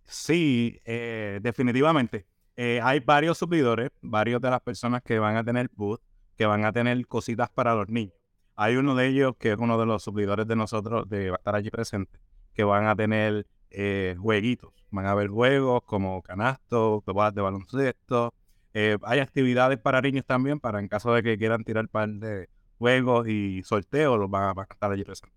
Sí, 0.05 0.81
definitivamente. 0.85 2.27
Eh, 2.63 2.79
hay 2.83 3.01
varios 3.01 3.39
suplidores, 3.39 3.91
varios 4.03 4.41
de 4.41 4.51
las 4.51 4.61
personas 4.61 5.03
que 5.03 5.19
van 5.19 5.35
a 5.37 5.43
tener 5.43 5.71
booth, 5.75 6.01
que 6.37 6.47
van 6.47 6.65
a 6.65 6.73
tener 6.73 7.07
cositas 7.07 7.49
para 7.49 7.75
los 7.75 7.89
niños. 7.89 8.15
Hay 8.55 8.77
uno 8.77 8.95
de 8.95 9.07
ellos 9.09 9.35
que 9.39 9.53
es 9.53 9.59
uno 9.59 9.79
de 9.79 9.87
los 9.87 10.03
suplidores 10.03 10.47
de 10.47 10.57
nosotros, 10.57 11.09
de 11.09 11.31
va 11.31 11.37
a 11.37 11.39
estar 11.39 11.55
allí 11.55 11.71
presente, 11.71 12.21
que 12.53 12.63
van 12.63 12.87
a 12.87 12.95
tener 12.95 13.47
eh, 13.71 14.17
jueguitos. 14.19 14.73
Van 14.91 15.07
a 15.07 15.13
haber 15.13 15.29
juegos 15.29 15.83
como 15.85 16.23
canastos, 16.23 17.05
de 17.05 17.43
baloncesto, 17.43 18.35
Eh, 18.73 18.97
hay 19.03 19.19
actividades 19.19 19.79
para 19.79 20.01
niños 20.01 20.25
también, 20.25 20.61
para 20.61 20.79
en 20.79 20.87
caso 20.87 21.13
de 21.13 21.25
que 21.25 21.37
quieran 21.37 21.65
tirar 21.65 21.89
par 21.89 22.09
de 22.09 22.49
juegos 22.79 23.27
y 23.29 23.63
sorteos, 23.65 24.17
los 24.19 24.31
van 24.31 24.57
a, 24.57 24.63
estar 24.63 24.93
allí 24.93 25.03
presentes. 25.05 25.37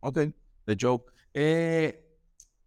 Ok, 0.00 0.18
de 0.66 0.76
show. 0.76 1.04
Eh, 1.34 2.04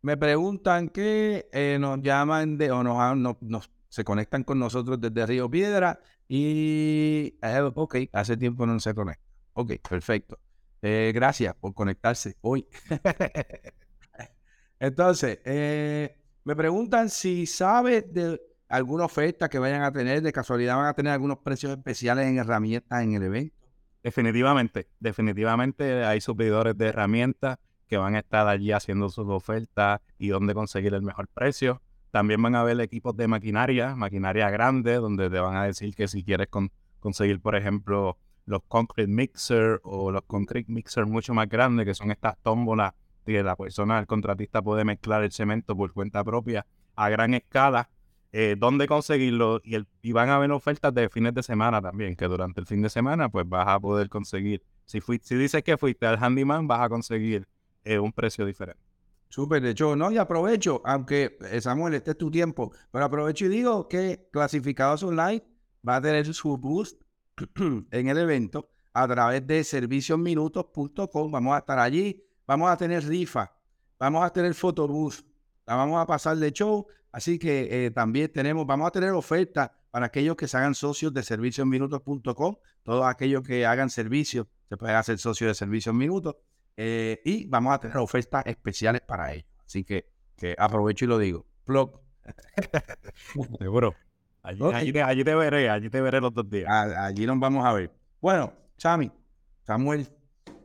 me 0.03 0.17
preguntan 0.17 0.89
que 0.89 1.47
nos 1.79 1.99
llaman 2.01 2.57
de, 2.57 2.71
o 2.71 2.83
nos, 2.83 3.41
nos, 3.41 3.71
se 3.89 4.03
conectan 4.03 4.43
con 4.43 4.59
nosotros 4.59 5.01
desde 5.01 5.25
Río 5.25 5.49
Piedra 5.49 5.99
y, 6.27 7.35
ok, 7.75 7.95
hace 8.13 8.37
tiempo 8.37 8.65
no 8.67 8.79
se 8.79 8.93
conecta. 8.93 9.23
Ok, 9.53 9.73
perfecto. 9.89 10.39
gracias 10.81 11.55
por 11.55 11.73
conectarse 11.73 12.37
hoy. 12.41 12.67
Entonces, 14.81 15.37
me 16.43 16.55
preguntan 16.55 17.11
si 17.11 17.45
sabes 17.45 18.11
de 18.11 18.41
alguna 18.67 19.05
oferta 19.05 19.47
que 19.47 19.59
vayan 19.59 19.83
a 19.83 19.91
tener, 19.91 20.23
de 20.23 20.33
casualidad 20.33 20.75
van 20.75 20.87
a 20.87 20.93
tener 20.95 21.13
algunos 21.13 21.37
precios 21.37 21.71
especiales 21.71 22.25
en 22.25 22.39
herramientas 22.39 23.03
en 23.03 23.13
el 23.13 23.21
evento. 23.21 23.55
Definitivamente, 24.01 24.87
definitivamente 24.99 26.03
hay 26.03 26.19
suplidores 26.19 26.75
de 26.75 26.87
herramientas 26.87 27.59
que 27.87 27.97
van 27.97 28.15
a 28.15 28.19
estar 28.19 28.47
allí 28.47 28.71
haciendo 28.71 29.09
sus 29.09 29.27
ofertas 29.27 30.01
y 30.17 30.29
dónde 30.29 30.55
conseguir 30.55 30.95
el 30.95 31.03
mejor 31.03 31.27
precio. 31.27 31.79
También 32.09 32.41
van 32.41 32.55
a 32.55 32.61
haber 32.61 32.81
equipos 32.81 33.15
de 33.15 33.27
maquinaria, 33.27 33.95
maquinaria 33.95 34.49
grande, 34.49 34.95
donde 34.95 35.29
te 35.29 35.39
van 35.39 35.57
a 35.57 35.65
decir 35.65 35.93
que 35.93 36.07
si 36.07 36.23
quieres 36.23 36.47
conseguir, 36.99 37.39
por 37.39 37.55
ejemplo, 37.55 38.17
los 38.45 38.63
concrete 38.67 39.11
mixer 39.11 39.79
o 39.83 40.09
los 40.09 40.23
concrete 40.23 40.71
mixer 40.71 41.05
mucho 41.05 41.35
más 41.35 41.47
grandes, 41.47 41.85
que 41.85 41.93
son 41.93 42.09
estas 42.09 42.35
tómbolas 42.41 42.93
que 43.25 43.43
la 43.43 43.55
persona, 43.55 43.99
el 43.99 44.07
contratista 44.07 44.61
puede 44.61 44.83
mezclar 44.83 45.23
el 45.23 45.31
cemento 45.31 45.75
por 45.75 45.93
cuenta 45.93 46.23
propia 46.23 46.65
a 46.95 47.09
gran 47.09 47.33
escala 47.33 47.89
eh, 48.33 48.55
dónde 48.57 48.87
conseguirlo 48.87 49.59
y, 49.61 49.75
el, 49.75 49.87
y 50.01 50.13
van 50.13 50.29
a 50.29 50.35
haber 50.35 50.51
ofertas 50.51 50.93
de 50.93 51.09
fines 51.09 51.33
de 51.33 51.43
semana 51.43 51.81
también, 51.81 52.15
que 52.15 52.25
durante 52.25 52.61
el 52.61 52.65
fin 52.65 52.81
de 52.81 52.89
semana 52.89 53.27
pues 53.27 53.47
vas 53.47 53.67
a 53.67 53.77
poder 53.77 54.07
conseguir, 54.07 54.63
si, 54.85 54.99
si 55.21 55.35
dices 55.35 55.63
que 55.63 55.77
fuiste 55.77 56.05
al 56.05 56.17
handyman, 56.17 56.65
vas 56.65 56.79
a 56.79 56.87
conseguir 56.87 57.45
eh, 57.83 57.99
un 57.99 58.13
precio 58.13 58.45
diferente. 58.45 58.81
Súper, 59.27 59.61
de 59.61 59.71
hecho, 59.71 59.97
no, 59.97 60.11
y 60.11 60.17
aprovecho, 60.17 60.81
aunque 60.85 61.37
eh, 61.51 61.59
Samuel, 61.59 61.95
este 61.95 62.11
es 62.11 62.17
tu 62.17 62.31
tiempo, 62.31 62.71
pero 62.91 63.03
aprovecho 63.03 63.45
y 63.45 63.49
digo 63.49 63.89
que 63.89 64.27
Clasificados 64.31 65.03
Online 65.03 65.43
va 65.87 65.97
a 65.97 66.01
tener 66.01 66.33
su 66.33 66.57
boost 66.57 67.01
en 67.91 68.07
el 68.07 68.17
evento 68.17 68.69
a 68.93 69.07
través 69.07 69.45
de 69.45 69.63
serviciosminutos.com. 69.63 71.31
Vamos 71.31 71.55
a 71.55 71.59
estar 71.59 71.79
allí, 71.79 72.23
vamos 72.45 72.69
a 72.69 72.77
tener 72.77 73.03
rifa, 73.05 73.51
vamos 73.99 74.23
a 74.23 74.29
tener 74.31 74.53
fotobús, 74.53 75.25
la 75.65 75.75
vamos 75.75 76.01
a 76.01 76.05
pasar 76.05 76.37
de 76.37 76.51
show 76.51 76.87
Así 77.11 77.37
que 77.37 77.85
eh, 77.85 77.91
también 77.91 78.31
tenemos, 78.31 78.65
vamos 78.65 78.87
a 78.87 78.91
tener 78.91 79.11
ofertas 79.11 79.69
para 79.91 80.05
aquellos 80.05 80.35
que 80.37 80.47
se 80.47 80.57
hagan 80.57 80.73
socios 80.73 81.13
de 81.13 81.23
serviciosminutos.com. 81.23 82.55
Todos 82.83 83.05
aquellos 83.05 83.43
que 83.43 83.65
hagan 83.65 83.89
servicios 83.89 84.47
se 84.69 84.77
pueden 84.77 84.95
hacer 84.95 85.17
socios 85.17 85.49
de 85.49 85.55
servicios 85.55 85.93
minutos. 85.93 86.37
Eh, 86.77 87.21
y 87.25 87.45
vamos 87.47 87.73
a 87.73 87.79
tener 87.79 87.97
ofertas 87.97 88.45
especiales 88.45 89.01
para 89.01 89.33
ellos. 89.33 89.49
Así 89.65 89.83
que, 89.83 90.05
aprovecho 90.57 91.05
y 91.05 91.07
lo 91.09 91.17
digo. 91.17 91.45
Plug. 91.65 91.99
Seguro. 93.59 93.93
Allí, 94.43 94.63
allí, 94.99 95.23
te, 95.23 95.35
veré, 95.35 95.69
allí 95.69 95.89
te 95.89 96.01
veré 96.01 96.19
los 96.19 96.33
dos 96.33 96.49
días. 96.49 96.67
allí 96.69 97.25
nos 97.25 97.39
vamos 97.39 97.65
a 97.65 97.73
ver. 97.73 97.91
Bueno, 98.19 98.53
Chami, 98.77 99.11
Samuel, 99.61 100.07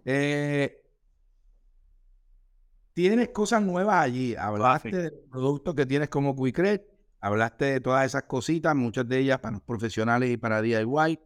eh, 0.05 0.83
tienes 2.97 3.29
cosas 3.29 3.61
nuevas 3.61 3.97
allí. 3.97 4.35
Hablaste 4.35 4.97
de 4.97 5.11
productos 5.11 5.75
que 5.75 5.85
tienes 5.85 6.09
como 6.09 6.35
Quickred, 6.35 6.81
hablaste 7.21 7.67
de 7.67 7.81
todas 7.83 8.07
esas 8.07 8.23
cositas, 8.23 8.75
muchas 8.75 9.07
de 9.07 9.19
ellas 9.19 9.39
para 9.39 9.53
los 9.53 9.63
profesionales 9.63 10.31
y 10.31 10.39
para 10.39 10.63
DIY, 10.63 11.21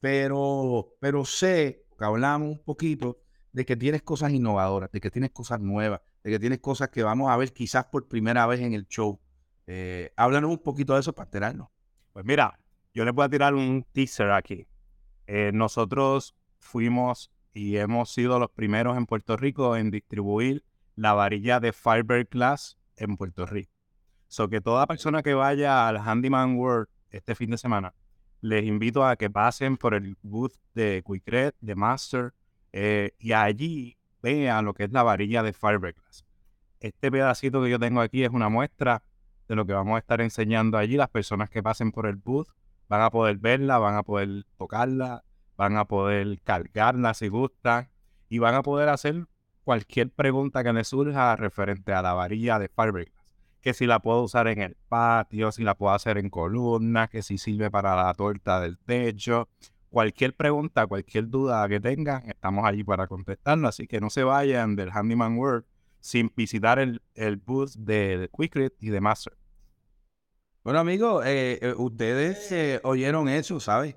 pero, 0.00 0.96
pero 0.98 1.24
sé, 1.24 1.86
que 1.96 2.04
hablamos 2.04 2.48
un 2.48 2.64
poquito, 2.64 3.20
de 3.52 3.64
que 3.64 3.76
tienes 3.76 4.02
cosas 4.02 4.32
innovadoras, 4.32 4.90
de 4.90 5.00
que 5.00 5.12
tienes 5.12 5.30
cosas 5.30 5.60
nuevas, 5.60 6.00
de 6.24 6.32
que 6.32 6.40
tienes 6.40 6.58
cosas 6.58 6.88
que 6.88 7.04
vamos 7.04 7.30
a 7.30 7.36
ver 7.36 7.52
quizás 7.52 7.84
por 7.84 8.08
primera 8.08 8.44
vez 8.48 8.58
en 8.58 8.72
el 8.72 8.88
show. 8.88 9.20
Eh, 9.68 10.12
háblanos 10.16 10.50
un 10.50 10.58
poquito 10.58 10.94
de 10.94 11.00
eso 11.00 11.12
para 11.12 11.26
enterarnos. 11.26 11.68
Pues 12.12 12.24
mira, 12.24 12.58
yo 12.92 13.04
le 13.04 13.12
voy 13.12 13.26
a 13.26 13.28
tirar 13.28 13.54
un 13.54 13.86
teaser 13.92 14.32
aquí. 14.32 14.66
Eh, 15.28 15.52
nosotros 15.54 16.34
fuimos 16.58 17.30
y 17.54 17.76
hemos 17.76 18.12
sido 18.12 18.40
los 18.40 18.50
primeros 18.50 18.96
en 18.96 19.06
Puerto 19.06 19.36
Rico 19.36 19.76
en 19.76 19.92
distribuir 19.92 20.64
la 20.96 21.14
varilla 21.14 21.60
de 21.60 21.72
Fiberglass 21.72 22.78
en 22.96 23.16
Puerto 23.16 23.46
Rico. 23.46 23.72
So 24.28 24.48
que 24.48 24.60
toda 24.60 24.86
persona 24.86 25.22
que 25.22 25.34
vaya 25.34 25.88
al 25.88 25.98
Handyman 25.98 26.56
World 26.56 26.88
este 27.10 27.34
fin 27.34 27.50
de 27.50 27.58
semana, 27.58 27.94
les 28.40 28.64
invito 28.64 29.06
a 29.06 29.16
que 29.16 29.30
pasen 29.30 29.76
por 29.76 29.94
el 29.94 30.16
booth 30.22 30.54
de 30.74 31.02
Quickred, 31.06 31.54
de 31.60 31.74
Master, 31.74 32.34
eh, 32.72 33.12
y 33.18 33.32
allí 33.32 33.98
vean 34.22 34.64
lo 34.64 34.74
que 34.74 34.84
es 34.84 34.92
la 34.92 35.02
varilla 35.02 35.42
de 35.42 35.52
Fiberglass. 35.52 36.24
Este 36.80 37.10
pedacito 37.10 37.62
que 37.62 37.70
yo 37.70 37.78
tengo 37.78 38.00
aquí 38.00 38.24
es 38.24 38.30
una 38.30 38.48
muestra 38.48 39.02
de 39.48 39.54
lo 39.54 39.66
que 39.66 39.72
vamos 39.72 39.96
a 39.96 39.98
estar 39.98 40.20
enseñando 40.20 40.78
allí. 40.78 40.96
Las 40.96 41.10
personas 41.10 41.50
que 41.50 41.62
pasen 41.62 41.92
por 41.92 42.06
el 42.06 42.16
booth 42.16 42.48
van 42.88 43.02
a 43.02 43.10
poder 43.10 43.38
verla, 43.38 43.78
van 43.78 43.96
a 43.96 44.02
poder 44.02 44.44
tocarla, 44.56 45.22
van 45.56 45.76
a 45.76 45.84
poder 45.84 46.40
cargarla 46.42 47.14
si 47.14 47.28
gustan 47.28 47.90
y 48.28 48.38
van 48.38 48.54
a 48.54 48.62
poder 48.62 48.88
hacer 48.88 49.26
cualquier 49.64 50.10
pregunta 50.10 50.62
que 50.64 50.72
le 50.72 50.84
surja 50.84 51.36
referente 51.36 51.92
a 51.92 52.02
la 52.02 52.12
varilla 52.14 52.58
de 52.58 52.68
fiberglass. 52.68 53.14
Que 53.60 53.74
si 53.74 53.86
la 53.86 54.00
puedo 54.00 54.22
usar 54.22 54.48
en 54.48 54.60
el 54.60 54.76
patio, 54.88 55.52
si 55.52 55.62
la 55.62 55.76
puedo 55.76 55.94
hacer 55.94 56.18
en 56.18 56.30
columnas, 56.30 57.08
que 57.08 57.22
si 57.22 57.38
sirve 57.38 57.70
para 57.70 57.94
la 57.94 58.12
torta 58.14 58.60
del 58.60 58.76
techo. 58.78 59.48
Cualquier 59.88 60.34
pregunta, 60.34 60.86
cualquier 60.86 61.28
duda 61.28 61.68
que 61.68 61.78
tengan, 61.78 62.28
estamos 62.28 62.64
allí 62.64 62.82
para 62.82 63.06
contestarlo. 63.06 63.68
Así 63.68 63.86
que 63.86 64.00
no 64.00 64.10
se 64.10 64.24
vayan 64.24 64.74
del 64.74 64.90
Handyman 64.90 65.36
World 65.38 65.64
sin 66.02 66.32
visitar 66.36 66.80
el, 66.80 67.00
el 67.14 67.36
booth 67.36 67.74
de, 67.76 68.28
Quickrit 68.36 68.74
y 68.80 68.90
de 68.90 69.00
Master. 69.00 69.34
Bueno, 70.64 70.80
amigos, 70.80 71.24
eh, 71.26 71.58
eh, 71.62 71.74
ustedes 71.76 72.50
eh, 72.52 72.80
oyeron 72.84 73.28
eso, 73.28 73.58
¿sabes? 73.60 73.96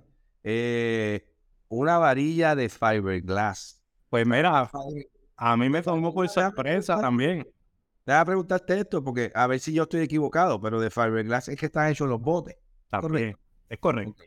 una 1.70 1.98
varilla 1.98 2.56
de 2.56 2.70
fiberglass. 2.70 3.84
Pues 4.10 4.28
mira, 4.28 4.70
a 5.38 5.58
mí 5.58 5.70
me 5.70 5.82
tomó 5.82 6.14
por 6.14 6.28
sorpresa 6.30 7.00
también. 7.00 7.48
Déjame 8.06 8.26
preguntarte 8.26 8.80
esto, 8.80 9.04
porque 9.04 9.32
a 9.34 9.48
ver 9.48 9.60
si 9.60 9.74
yo 9.74 9.84
estoy 9.84 10.02
equivocado, 10.02 10.62
pero 10.62 10.80
de 10.80 10.90
fiberglass 10.92 11.50
es 11.50 11.60
que 11.60 11.66
están 11.66 11.90
hechos 11.90 12.08
los 12.08 12.22
botes. 12.22 12.56
Correcto. 12.90 13.40
Es 13.68 13.80
correcto. 13.80 14.24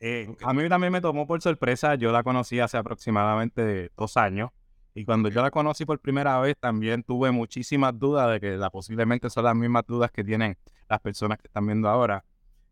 Eh, 0.00 0.34
a 0.42 0.52
mí 0.52 0.68
también 0.68 0.92
me 0.92 1.00
tomó 1.00 1.26
por 1.26 1.40
sorpresa. 1.40 1.94
Yo 1.94 2.12
la 2.12 2.22
conocí 2.22 2.60
hace 2.60 2.76
aproximadamente 2.76 3.90
dos 3.96 4.16
años. 4.16 4.50
Y 4.94 5.04
cuando 5.04 5.30
yo 5.30 5.40
la 5.40 5.50
conocí 5.50 5.86
por 5.86 5.98
primera 6.00 6.38
vez, 6.40 6.56
también 6.58 7.02
tuve 7.02 7.30
muchísimas 7.30 7.98
dudas 7.98 8.30
de 8.30 8.40
que 8.40 8.56
la, 8.58 8.68
posiblemente 8.68 9.30
son 9.30 9.44
las 9.44 9.56
mismas 9.56 9.84
dudas 9.86 10.10
que 10.10 10.22
tienen 10.22 10.58
las 10.88 11.00
personas 11.00 11.38
que 11.38 11.46
están 11.46 11.66
viendo 11.66 11.88
ahora. 11.88 12.24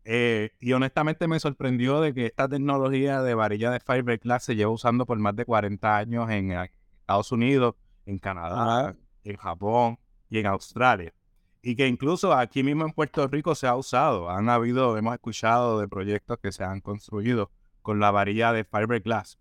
Eh, 0.03 0.51
y 0.59 0.73
honestamente 0.73 1.27
me 1.27 1.39
sorprendió 1.39 2.01
de 2.01 2.13
que 2.13 2.27
esta 2.27 2.47
tecnología 2.47 3.21
de 3.21 3.33
varilla 3.33 3.71
de 3.71 3.79
fiberglass 3.79 4.43
se 4.43 4.55
lleva 4.55 4.71
usando 4.71 5.05
por 5.05 5.17
más 5.17 5.35
de 5.35 5.45
40 5.45 5.97
años 5.97 6.29
en 6.29 6.51
Estados 7.11 7.31
Unidos, 7.33 7.75
en 8.05 8.19
Canadá, 8.19 8.95
en 9.23 9.35
Japón 9.35 9.99
y 10.29 10.39
en 10.39 10.45
Australia. 10.45 11.13
Y 11.61 11.75
que 11.75 11.85
incluso 11.87 12.33
aquí 12.33 12.63
mismo 12.63 12.85
en 12.85 12.93
Puerto 12.93 13.27
Rico 13.27 13.53
se 13.53 13.67
ha 13.67 13.75
usado. 13.75 14.29
Han 14.29 14.47
habido, 14.47 14.97
hemos 14.97 15.13
escuchado 15.13 15.79
de 15.79 15.89
proyectos 15.89 16.39
que 16.39 16.53
se 16.53 16.63
han 16.63 16.79
construido 16.79 17.51
con 17.81 17.99
la 17.99 18.11
varilla 18.11 18.53
de 18.53 18.63
fiberglass. 18.63 19.37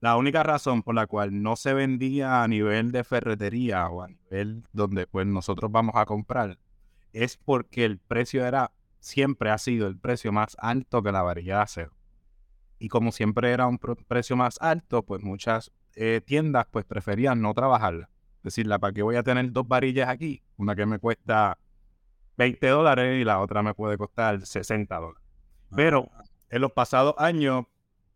La 0.00 0.16
única 0.16 0.42
razón 0.42 0.82
por 0.82 0.94
la 0.94 1.06
cual 1.06 1.42
no 1.42 1.56
se 1.56 1.72
vendía 1.72 2.42
a 2.42 2.48
nivel 2.48 2.92
de 2.92 3.02
ferretería 3.02 3.88
o 3.88 4.02
a 4.02 4.08
nivel 4.08 4.62
donde 4.74 5.06
pues 5.06 5.26
nosotros 5.26 5.72
vamos 5.72 5.94
a 5.96 6.04
comprar 6.04 6.58
es 7.14 7.38
porque 7.38 7.86
el 7.86 7.98
precio 7.98 8.44
era, 8.44 8.72
siempre 9.00 9.48
ha 9.48 9.56
sido 9.56 9.86
el 9.86 9.98
precio 9.98 10.32
más 10.32 10.54
alto 10.60 11.02
que 11.02 11.12
la 11.12 11.22
varilla 11.22 11.56
de 11.56 11.62
acero. 11.62 11.96
Y 12.78 12.88
como 12.88 13.10
siempre 13.10 13.52
era 13.52 13.66
un 13.66 13.78
precio 13.78 14.36
más 14.36 14.58
alto, 14.60 15.02
pues 15.02 15.22
muchas 15.22 15.72
eh, 15.96 16.20
tiendas 16.24 16.66
pues 16.70 16.84
preferían 16.84 17.40
no 17.40 17.54
trabajarla. 17.54 18.08
Decirla, 18.42 18.78
¿para 18.78 18.92
qué 18.92 19.02
voy 19.02 19.16
a 19.16 19.22
tener 19.22 19.50
dos 19.50 19.66
varillas 19.66 20.08
aquí? 20.08 20.42
Una 20.56 20.76
que 20.76 20.86
me 20.86 20.98
cuesta 20.98 21.58
20 22.36 22.68
dólares 22.68 23.20
y 23.20 23.24
la 23.24 23.40
otra 23.40 23.62
me 23.62 23.74
puede 23.74 23.96
costar 23.96 24.44
60 24.44 24.94
dólares. 24.94 25.22
Pero 25.74 26.10
en 26.50 26.60
los 26.60 26.70
pasados 26.70 27.14
años 27.18 27.64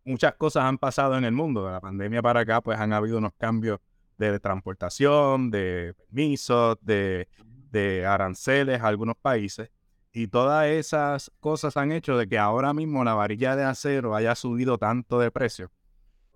muchas 0.05 0.35
cosas 0.35 0.63
han 0.63 0.77
pasado 0.77 1.17
en 1.17 1.25
el 1.25 1.33
mundo. 1.33 1.65
De 1.65 1.71
la 1.71 1.81
pandemia 1.81 2.21
para 2.21 2.41
acá 2.41 2.61
pues 2.61 2.79
han 2.79 2.93
habido 2.93 3.17
unos 3.17 3.33
cambios 3.37 3.79
de 4.17 4.39
transportación, 4.39 5.49
de 5.49 5.95
permisos, 5.97 6.77
de, 6.81 7.27
de 7.71 8.05
aranceles 8.05 8.79
a 8.79 8.87
algunos 8.87 9.17
países. 9.17 9.71
Y 10.13 10.27
todas 10.27 10.67
esas 10.67 11.31
cosas 11.39 11.77
han 11.77 11.91
hecho 11.91 12.15
de 12.15 12.27
que 12.27 12.37
ahora 12.37 12.73
mismo 12.73 13.03
la 13.03 13.15
varilla 13.15 13.55
de 13.55 13.63
acero 13.63 14.15
haya 14.15 14.35
subido 14.35 14.77
tanto 14.77 15.19
de 15.19 15.31
precio 15.31 15.71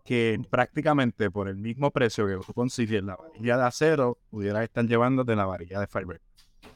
que 0.06 0.40
prácticamente 0.50 1.32
por 1.32 1.50
el 1.50 1.58
mismo 1.58 1.90
precio 1.92 2.28
que 2.28 2.38
tú 2.46 2.54
consigues 2.54 3.04
la 3.04 3.16
varilla 3.16 3.58
de 3.58 3.64
acero, 3.66 4.20
pudieras 4.30 4.64
estar 4.64 4.86
llevándote 4.86 5.36
la 5.36 5.46
varilla 5.46 5.80
de 5.80 5.88
fiber. 5.88 6.22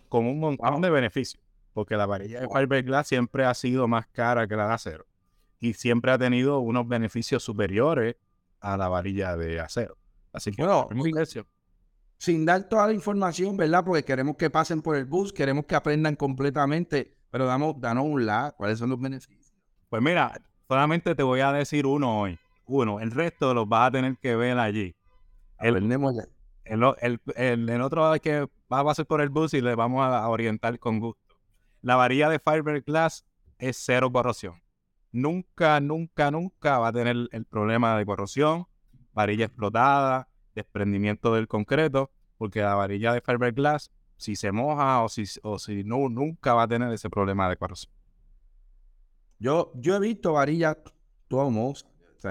Con 0.09 0.25
un 0.25 0.39
montón 0.39 0.81
de 0.81 0.89
beneficios. 0.89 1.41
porque 1.71 1.95
la 1.95 2.07
varilla 2.07 2.41
de 2.41 2.47
fiberglass 2.49 3.07
siempre 3.07 3.45
ha 3.45 3.53
sido 3.53 3.87
más 3.87 4.07
cara 4.07 4.47
que 4.47 4.55
la 4.55 4.67
de 4.67 4.73
acero 4.73 5.05
y 5.59 5.73
siempre 5.73 6.11
ha 6.11 6.17
tenido 6.17 6.59
unos 6.59 6.87
beneficios 6.87 7.43
superiores 7.43 8.15
a 8.59 8.75
la 8.75 8.89
varilla 8.89 9.37
de 9.37 9.59
acero. 9.59 9.95
Así 10.33 10.51
que, 10.51 10.63
Bueno, 10.63 10.89
precio. 11.13 11.45
sin 12.17 12.43
dar 12.45 12.63
toda 12.67 12.87
la 12.87 12.93
información, 12.93 13.55
¿verdad? 13.55 13.85
Porque 13.85 14.03
queremos 14.03 14.35
que 14.35 14.49
pasen 14.49 14.81
por 14.81 14.95
el 14.95 15.05
bus, 15.05 15.31
queremos 15.31 15.65
que 15.65 15.75
aprendan 15.75 16.15
completamente, 16.15 17.15
pero 17.29 17.45
damos, 17.45 17.79
danos 17.79 18.05
un 18.05 18.25
la, 18.25 18.53
¿cuáles 18.57 18.79
son 18.79 18.89
los 18.89 18.99
beneficios? 18.99 19.53
Pues 19.89 20.01
mira, 20.01 20.41
solamente 20.67 21.13
te 21.15 21.23
voy 21.23 21.39
a 21.41 21.51
decir 21.53 21.85
uno 21.85 22.21
hoy. 22.21 22.39
Uno, 22.71 22.99
el 22.99 23.09
resto 23.09 23.51
los 23.55 23.67
vas 23.67 23.87
a 23.87 23.91
tener 23.91 24.17
que 24.19 24.35
ver 24.35 24.59
allí. 24.59 24.95
El, 25.59 25.69
Aprendemos 25.71 26.15
ya. 26.15 26.23
el, 26.65 26.83
o- 26.83 26.95
el, 26.97 27.19
el- 27.35 27.67
el 27.67 27.81
otro 27.81 28.11
que 28.21 28.41
va 28.71 28.79
a 28.79 28.83
pasar 28.83 29.07
por 29.07 29.21
el 29.21 29.29
bus 29.29 29.55
y 29.55 29.61
le 29.61 29.73
vamos 29.73 30.03
a 30.05 30.27
orientar 30.29 30.77
con 30.77 30.99
gusto. 30.99 31.35
La 31.81 31.95
varilla 31.95 32.29
de 32.29 32.37
fiberglass 32.39 33.25
es 33.57 33.77
cero 33.83 34.11
corrosión. 34.11 34.61
Nunca, 35.11 35.79
nunca, 35.79 36.29
nunca 36.29 36.77
va 36.77 36.89
a 36.89 36.93
tener 36.93 37.15
el 37.31 37.45
problema 37.45 37.97
de 37.97 38.05
corrosión, 38.05 38.67
varilla 39.13 39.45
explotada, 39.45 40.27
desprendimiento 40.53 41.33
del 41.33 41.47
concreto, 41.47 42.11
porque 42.37 42.61
la 42.61 42.75
varilla 42.75 43.13
de 43.13 43.21
fiberglass, 43.21 43.89
si 44.17 44.35
se 44.35 44.51
moja 44.51 45.01
o 45.01 45.09
si, 45.09 45.23
o 45.41 45.57
si 45.57 45.83
no, 45.83 46.07
nunca 46.07 46.53
va 46.53 46.63
a 46.63 46.67
tener 46.67 46.93
ese 46.93 47.09
problema 47.09 47.49
de 47.49 47.57
corrosión. 47.57 47.91
Yo, 49.39 49.71
yo 49.75 49.95
he 49.95 49.99
visto 49.99 50.33
varillas 50.33 50.77
todas 51.27 51.51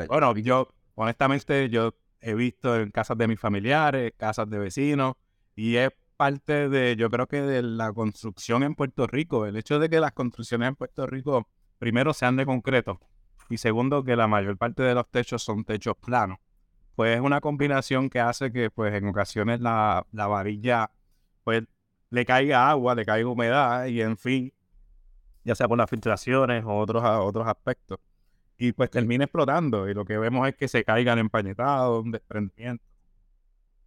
Bueno, 0.08 0.34
yo, 0.36 0.68
honestamente, 0.94 1.68
yo 1.70 1.94
he 2.20 2.34
visto 2.34 2.76
en 2.76 2.90
casas 2.90 3.16
de 3.16 3.28
mis 3.28 3.40
familiares, 3.40 4.12
casas 4.16 4.48
de 4.50 4.58
vecinos, 4.58 5.14
y 5.54 5.76
es 5.76 5.90
parte 6.16 6.68
de, 6.68 6.96
yo 6.96 7.10
creo 7.10 7.26
que 7.26 7.42
de 7.42 7.62
la 7.62 7.92
construcción 7.92 8.62
en 8.62 8.74
Puerto 8.74 9.06
Rico. 9.06 9.46
El 9.46 9.56
hecho 9.56 9.78
de 9.78 9.88
que 9.88 10.00
las 10.00 10.12
construcciones 10.12 10.68
en 10.68 10.76
Puerto 10.76 11.06
Rico, 11.06 11.48
primero, 11.78 12.12
sean 12.12 12.36
de 12.36 12.44
concreto, 12.44 13.00
y 13.48 13.58
segundo, 13.58 14.04
que 14.04 14.16
la 14.16 14.26
mayor 14.26 14.58
parte 14.58 14.82
de 14.82 14.94
los 14.94 15.08
techos 15.10 15.42
son 15.42 15.64
techos 15.64 15.96
planos. 15.96 16.38
Pues 16.96 17.16
es 17.16 17.22
una 17.22 17.40
combinación 17.40 18.10
que 18.10 18.20
hace 18.20 18.52
que, 18.52 18.70
pues, 18.70 18.92
en 18.94 19.06
ocasiones 19.08 19.60
la, 19.60 20.06
la 20.12 20.26
varilla, 20.26 20.90
pues, 21.44 21.64
le 22.10 22.24
caiga 22.24 22.68
agua, 22.68 22.94
le 22.94 23.04
caiga 23.04 23.28
humedad, 23.28 23.86
y 23.86 24.00
en 24.02 24.16
fin, 24.16 24.52
ya 25.44 25.54
sea 25.54 25.68
por 25.68 25.78
las 25.78 25.88
filtraciones 25.88 26.64
o 26.64 26.76
otros, 26.76 27.02
otros 27.04 27.46
aspectos 27.46 28.00
y 28.58 28.72
pues 28.72 28.90
termina 28.90 29.24
explotando 29.24 29.88
y 29.88 29.94
lo 29.94 30.04
que 30.04 30.18
vemos 30.18 30.48
es 30.48 30.56
que 30.56 30.68
se 30.68 30.84
caigan 30.84 31.18
empañetados, 31.18 32.04
un 32.04 32.12
desprendimiento. 32.12 32.84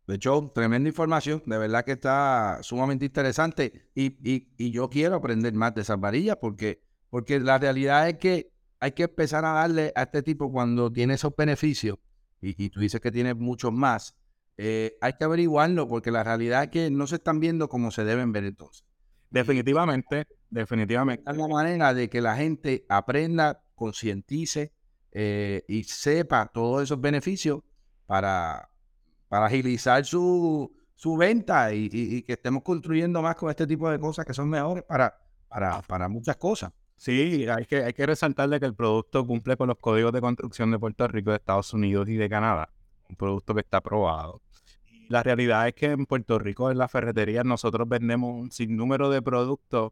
De 0.07 0.15
hecho, 0.15 0.51
tremenda 0.53 0.89
información, 0.89 1.41
de 1.45 1.57
verdad 1.57 1.85
que 1.85 1.93
está 1.93 2.59
sumamente 2.63 3.05
interesante 3.05 3.89
y, 3.95 4.17
y- 4.29 4.47
y 4.57 4.71
yo 4.71 4.89
quiero 4.89 5.15
aprender 5.15 5.53
más 5.53 5.73
de 5.75 5.81
esas 5.81 5.99
varillas 5.99 6.37
porque, 6.41 6.81
porque 7.09 7.39
la 7.39 7.57
realidad 7.59 8.09
es 8.09 8.17
que 8.17 8.51
hay 8.79 8.91
que 8.93 9.03
empezar 9.03 9.45
a 9.45 9.51
darle 9.53 9.93
a 9.95 10.03
este 10.03 10.23
tipo 10.23 10.51
cuando 10.51 10.91
tiene 10.91 11.13
esos 11.13 11.33
beneficios 11.35 11.97
y, 12.41 12.61
y 12.65 12.69
tú 12.71 12.79
dices 12.79 12.99
que 12.99 13.11
tiene 13.11 13.35
muchos 13.35 13.71
más, 13.71 14.17
eh, 14.57 14.97
hay 15.01 15.13
que 15.13 15.23
averiguarlo 15.23 15.87
porque 15.87 16.11
la 16.11 16.23
realidad 16.23 16.63
es 16.63 16.69
que 16.69 16.89
no 16.91 17.07
se 17.07 17.15
están 17.15 17.39
viendo 17.39 17.69
como 17.69 17.91
se 17.91 18.03
deben 18.03 18.31
ver 18.33 18.43
entonces. 18.45 18.83
Definitivamente, 19.29 20.27
definitivamente. 20.49 21.23
Es 21.29 21.37
la 21.37 21.47
manera 21.47 21.93
de 21.93 22.09
que 22.09 22.19
la 22.21 22.35
gente 22.35 22.85
aprenda, 22.89 23.63
concientice 23.81 24.71
eh, 25.11 25.63
y 25.67 25.83
sepa 25.83 26.45
todos 26.53 26.83
esos 26.83 27.01
beneficios 27.01 27.61
para, 28.05 28.69
para 29.27 29.47
agilizar 29.47 30.05
su, 30.05 30.71
su 30.95 31.17
venta 31.17 31.73
y, 31.73 31.89
y- 31.91 32.15
y 32.17 32.21
que 32.21 32.33
estemos 32.33 32.61
construyendo 32.63 33.21
más 33.21 33.35
con 33.35 33.49
este 33.49 33.65
tipo 33.65 33.89
de 33.89 33.99
cosas 33.99 34.23
que 34.25 34.33
son 34.33 34.47
mejores 34.49 34.83
para, 34.83 35.17
para, 35.49 35.81
para 35.81 36.07
muchas 36.07 36.37
cosas. 36.37 36.71
Sí, 36.95 37.47
hay 37.47 37.65
que, 37.65 37.83
hay 37.83 37.93
que 37.93 38.05
resaltarle 38.05 38.59
que 38.59 38.67
el 38.67 38.75
producto 38.75 39.25
cumple 39.25 39.57
con 39.57 39.67
los 39.67 39.77
códigos 39.79 40.13
de 40.13 40.21
construcción 40.21 40.69
de 40.69 40.77
Puerto 40.77 41.07
Rico, 41.07 41.31
de 41.31 41.37
Estados 41.37 41.73
Unidos 41.73 42.07
y 42.09 42.15
de 42.15 42.29
Canadá. 42.29 42.69
Un 43.09 43.15
producto 43.15 43.55
que 43.55 43.61
está 43.61 43.77
aprobado. 43.77 44.41
La 45.09 45.23
realidad 45.23 45.67
es 45.67 45.73
que 45.73 45.87
en 45.87 46.05
Puerto 46.05 46.37
Rico, 46.39 46.69
en 46.71 46.77
las 46.77 46.91
ferreterías, 46.91 47.43
nosotros 47.43 47.89
vendemos 47.89 48.31
un 48.39 48.51
sinnúmero 48.51 49.09
de 49.09 49.21
productos 49.21 49.91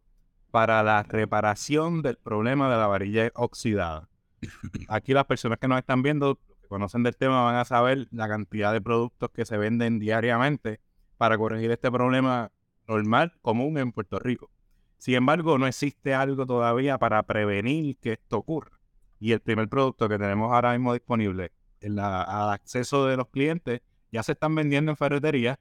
para 0.51 0.83
la 0.83 1.03
reparación 1.03 2.01
del 2.01 2.17
problema 2.17 2.69
de 2.69 2.77
la 2.77 2.87
varilla 2.87 3.31
oxidada. 3.35 4.09
Aquí 4.87 5.13
las 5.13 5.25
personas 5.25 5.59
que 5.59 5.67
nos 5.67 5.79
están 5.79 6.01
viendo, 6.01 6.39
que 6.61 6.67
conocen 6.67 7.03
del 7.03 7.15
tema, 7.15 7.43
van 7.43 7.55
a 7.55 7.65
saber 7.65 8.07
la 8.11 8.27
cantidad 8.27 8.73
de 8.73 8.81
productos 8.81 9.29
que 9.31 9.45
se 9.45 9.57
venden 9.57 9.99
diariamente 9.99 10.79
para 11.17 11.37
corregir 11.37 11.71
este 11.71 11.91
problema 11.91 12.51
normal, 12.87 13.33
común 13.41 13.77
en 13.77 13.91
Puerto 13.91 14.19
Rico. 14.19 14.49
Sin 14.97 15.15
embargo, 15.15 15.57
no 15.57 15.67
existe 15.67 16.13
algo 16.13 16.45
todavía 16.45 16.97
para 16.97 17.23
prevenir 17.23 17.97
que 17.97 18.13
esto 18.13 18.37
ocurra. 18.37 18.79
Y 19.19 19.33
el 19.33 19.41
primer 19.41 19.69
producto 19.69 20.09
que 20.09 20.17
tenemos 20.17 20.51
ahora 20.51 20.71
mismo 20.73 20.93
disponible 20.93 21.51
en 21.81 21.95
la- 21.95 22.23
al 22.23 22.51
acceso 22.51 23.05
de 23.05 23.17
los 23.17 23.27
clientes 23.27 23.81
ya 24.11 24.23
se 24.23 24.31
están 24.31 24.55
vendiendo 24.55 24.91
en 24.91 24.97
ferreterías, 24.97 25.57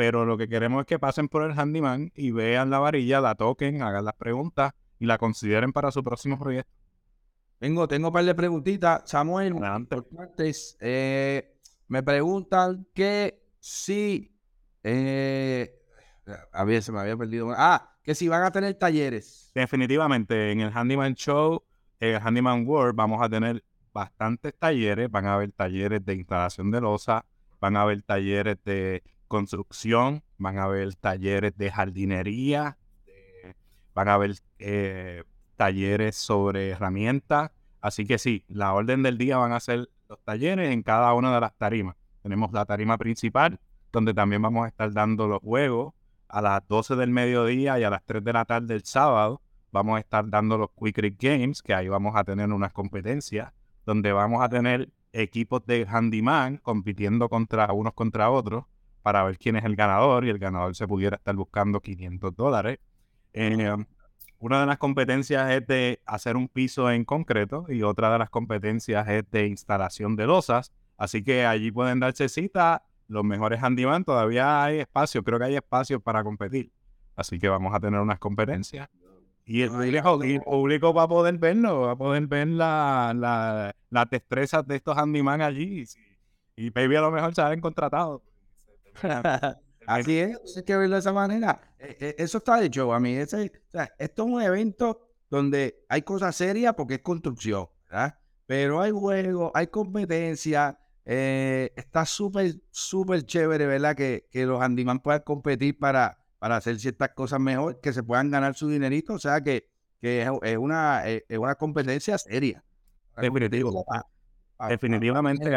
pero 0.00 0.24
lo 0.24 0.38
que 0.38 0.48
queremos 0.48 0.80
es 0.80 0.86
que 0.86 0.98
pasen 0.98 1.28
por 1.28 1.42
el 1.42 1.52
handyman 1.52 2.10
y 2.14 2.30
vean 2.30 2.70
la 2.70 2.78
varilla, 2.78 3.20
la 3.20 3.34
toquen, 3.34 3.82
hagan 3.82 4.06
las 4.06 4.14
preguntas 4.14 4.72
y 4.98 5.04
la 5.04 5.18
consideren 5.18 5.74
para 5.74 5.90
su 5.92 6.02
próximo 6.02 6.38
proyecto. 6.38 6.72
Tengo, 7.58 7.86
tengo 7.86 8.08
un 8.08 8.14
par 8.14 8.24
de 8.24 8.34
preguntitas. 8.34 9.02
Samuel, 9.04 9.56
importantes. 9.56 10.78
Eh, 10.80 11.54
me 11.88 12.02
preguntan 12.02 12.86
que 12.94 13.42
si... 13.58 14.34
eh, 14.82 15.70
a 16.50 16.64
ver, 16.64 16.82
se 16.82 16.92
me 16.92 17.00
había 17.00 17.18
perdido. 17.18 17.52
Ah, 17.54 17.94
que 18.02 18.14
si 18.14 18.26
van 18.26 18.44
a 18.44 18.50
tener 18.50 18.72
talleres. 18.76 19.52
Definitivamente, 19.54 20.50
en 20.50 20.60
el 20.62 20.72
Handyman 20.74 21.14
Show, 21.14 21.62
el 21.98 22.16
Handyman 22.16 22.66
World, 22.66 22.96
vamos 22.96 23.20
a 23.22 23.28
tener 23.28 23.62
bastantes 23.92 24.54
talleres. 24.58 25.10
Van 25.10 25.26
a 25.26 25.34
haber 25.34 25.52
talleres 25.52 26.02
de 26.02 26.14
instalación 26.14 26.70
de 26.70 26.80
losa, 26.80 27.26
van 27.60 27.76
a 27.76 27.82
haber 27.82 28.00
talleres 28.00 28.56
de 28.64 29.02
construcción, 29.30 30.24
van 30.38 30.58
a 30.58 30.64
haber 30.64 30.96
talleres 30.96 31.56
de 31.56 31.70
jardinería, 31.70 32.76
van 33.94 34.08
a 34.08 34.14
haber 34.14 34.34
eh, 34.58 35.22
talleres 35.56 36.16
sobre 36.16 36.70
herramientas. 36.70 37.52
Así 37.80 38.06
que 38.06 38.18
sí, 38.18 38.44
la 38.48 38.74
orden 38.74 39.04
del 39.04 39.18
día 39.18 39.38
van 39.38 39.52
a 39.52 39.60
ser 39.60 39.88
los 40.08 40.20
talleres 40.24 40.72
en 40.72 40.82
cada 40.82 41.14
una 41.14 41.32
de 41.32 41.40
las 41.40 41.54
tarimas. 41.54 41.96
Tenemos 42.22 42.52
la 42.52 42.66
tarima 42.66 42.98
principal, 42.98 43.60
donde 43.92 44.12
también 44.12 44.42
vamos 44.42 44.64
a 44.64 44.68
estar 44.68 44.92
dando 44.92 45.28
los 45.28 45.38
juegos 45.40 45.94
a 46.28 46.42
las 46.42 46.66
12 46.66 46.96
del 46.96 47.10
mediodía 47.10 47.78
y 47.78 47.84
a 47.84 47.90
las 47.90 48.02
3 48.04 48.24
de 48.24 48.32
la 48.32 48.44
tarde 48.44 48.74
del 48.74 48.84
sábado 48.84 49.40
vamos 49.70 49.96
a 49.96 50.00
estar 50.00 50.28
dando 50.28 50.58
los 50.58 50.70
Quick 50.72 50.96
Trip 50.96 51.16
Games, 51.22 51.62
que 51.62 51.72
ahí 51.72 51.88
vamos 51.88 52.16
a 52.16 52.24
tener 52.24 52.50
unas 52.50 52.72
competencias, 52.72 53.52
donde 53.86 54.12
vamos 54.12 54.42
a 54.42 54.48
tener 54.48 54.90
equipos 55.12 55.64
de 55.66 55.86
handyman 55.88 56.56
compitiendo 56.56 57.28
contra 57.28 57.72
unos 57.72 57.94
contra 57.94 58.28
otros 58.30 58.64
para 59.02 59.22
ver 59.24 59.38
quién 59.38 59.56
es 59.56 59.64
el 59.64 59.76
ganador 59.76 60.24
y 60.24 60.30
el 60.30 60.38
ganador 60.38 60.74
se 60.74 60.86
pudiera 60.86 61.16
estar 61.16 61.34
buscando 61.34 61.80
500 61.80 62.34
dólares. 62.36 62.78
Eh, 63.32 63.74
una 64.38 64.60
de 64.60 64.66
las 64.66 64.78
competencias 64.78 65.50
es 65.50 65.66
de 65.66 66.00
hacer 66.06 66.36
un 66.36 66.48
piso 66.48 66.90
en 66.90 67.04
concreto 67.04 67.66
y 67.68 67.82
otra 67.82 68.10
de 68.12 68.18
las 68.18 68.30
competencias 68.30 69.06
es 69.08 69.30
de 69.30 69.46
instalación 69.46 70.16
de 70.16 70.26
losas. 70.26 70.72
Así 70.96 71.22
que 71.22 71.44
allí 71.46 71.70
pueden 71.70 72.00
darse 72.00 72.28
cita 72.28 72.82
los 73.08 73.24
mejores 73.24 73.62
handyman. 73.62 74.04
Todavía 74.04 74.62
hay 74.64 74.78
espacio, 74.80 75.22
creo 75.22 75.38
que 75.38 75.44
hay 75.46 75.56
espacio 75.56 76.00
para 76.00 76.22
competir. 76.24 76.72
Así 77.16 77.38
que 77.38 77.48
vamos 77.48 77.74
a 77.74 77.80
tener 77.80 78.00
unas 78.00 78.18
competencias. 78.18 78.88
Y 79.44 79.62
el, 79.62 79.70
público, 79.70 80.24
y 80.24 80.34
el 80.34 80.42
público 80.42 80.94
va 80.94 81.02
a 81.02 81.08
poder 81.08 81.36
verlo, 81.38 81.80
va 81.82 81.92
a 81.92 81.96
poder 81.96 82.26
ver 82.26 82.48
la, 82.48 83.12
la- 83.16 83.74
las 83.90 84.08
destrezas 84.10 84.66
de 84.66 84.76
estos 84.76 84.96
handyman 84.96 85.42
allí. 85.42 85.84
Y, 86.56 86.66
y 86.66 86.70
baby 86.70 86.96
a 86.96 87.00
lo 87.02 87.10
mejor 87.10 87.34
salen 87.34 87.60
contratados. 87.60 88.22
Así 89.86 90.18
es, 90.18 90.38
hay 90.56 90.62
que 90.64 90.76
verlo 90.76 90.96
de 90.96 91.00
esa 91.00 91.12
manera. 91.12 91.60
Eh, 91.78 91.96
eh, 92.00 92.14
Eso 92.18 92.38
está 92.38 92.62
hecho 92.62 92.92
a 92.92 93.00
mí. 93.00 93.14
Ese, 93.16 93.52
o 93.68 93.70
sea, 93.72 93.90
esto 93.98 94.24
es 94.26 94.28
un 94.32 94.42
evento 94.42 95.08
donde 95.28 95.84
hay 95.88 96.02
cosas 96.02 96.36
serias 96.36 96.74
porque 96.74 96.94
es 96.94 97.02
construcción, 97.02 97.68
¿verdad? 97.88 98.18
Pero 98.46 98.80
hay 98.80 98.90
juegos, 98.92 99.50
hay 99.54 99.66
competencia. 99.68 100.78
eh, 101.04 101.72
está 101.76 102.04
súper, 102.04 102.54
súper 102.70 103.24
chévere, 103.24 103.66
¿verdad? 103.66 103.96
Que, 103.96 104.28
que 104.30 104.46
los 104.46 104.60
handyman 104.60 105.00
puedan 105.00 105.22
competir 105.22 105.78
para, 105.78 106.18
para 106.38 106.56
hacer 106.56 106.78
ciertas 106.78 107.10
cosas 107.14 107.40
mejor, 107.40 107.80
que 107.80 107.92
se 107.92 108.02
puedan 108.02 108.30
ganar 108.30 108.54
su 108.54 108.68
dinerito. 108.68 109.14
O 109.14 109.18
sea, 109.18 109.40
que, 109.40 109.70
que 110.00 110.22
es, 110.22 110.56
una, 110.58 111.06
es, 111.08 111.24
una 111.38 111.54
competencia 111.56 112.18
seria. 112.18 112.64
Definitivo. 113.16 113.84
Definitivamente 114.68 115.50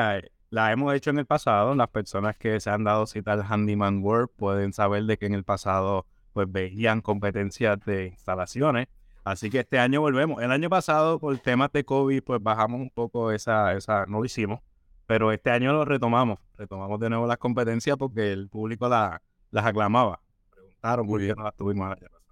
la, 0.54 0.72
hemos 0.72 0.94
hecho 0.94 1.10
en 1.10 1.18
el 1.20 1.26
pasado. 1.26 1.74
Las 1.76 1.90
personas 1.90 2.38
que 2.38 2.60
se 2.60 2.70
han 2.70 2.84
dado 2.84 3.08
cita 3.08 3.34
al 3.34 3.42
Handyman 3.44 4.04
World 4.04 4.30
pueden 4.36 4.72
saber 4.74 5.04
de 5.06 5.18
que 5.18 5.26
en 5.26 5.34
el 5.34 5.44
pasado 5.44 6.06
pues 6.34 6.52
veían 6.52 7.02
competencias 7.02 7.80
de 7.86 8.08
instalaciones. 8.08 8.88
Así 9.24 9.50
que 9.50 9.60
este 9.62 9.80
año 9.80 10.02
volvemos. 10.02 10.42
El 10.44 10.52
año 10.52 10.70
pasado 10.70 11.20
por 11.20 11.38
temas 11.40 11.72
de 11.72 11.84
COVID 11.84 12.22
pues 12.24 12.42
bajamos 12.42 12.82
un 12.82 12.90
poco 12.90 13.32
esa, 13.32 13.74
esa, 13.74 14.06
no 14.06 14.20
lo 14.20 14.26
hicimos. 14.26 14.60
Pero 15.08 15.32
este 15.32 15.50
año 15.50 15.74
lo 15.74 15.86
retomamos. 15.86 16.40
Retomamos 16.58 17.00
de 17.00 17.10
nuevo 17.10 17.26
las 17.28 17.38
competencias 17.38 17.98
porque 17.98 18.32
el 18.32 18.48
público 18.50 18.88
la- 18.88 19.22
las 19.52 19.66
aclamaba. 19.66 20.22
Preguntaron 20.52 21.08
por 21.08 21.20
qué 21.20 21.34
no 21.36 21.44
las 21.44 21.56
tuvimos 21.56 21.88
el 21.88 21.94
año 21.94 22.08
pasado. 22.10 22.24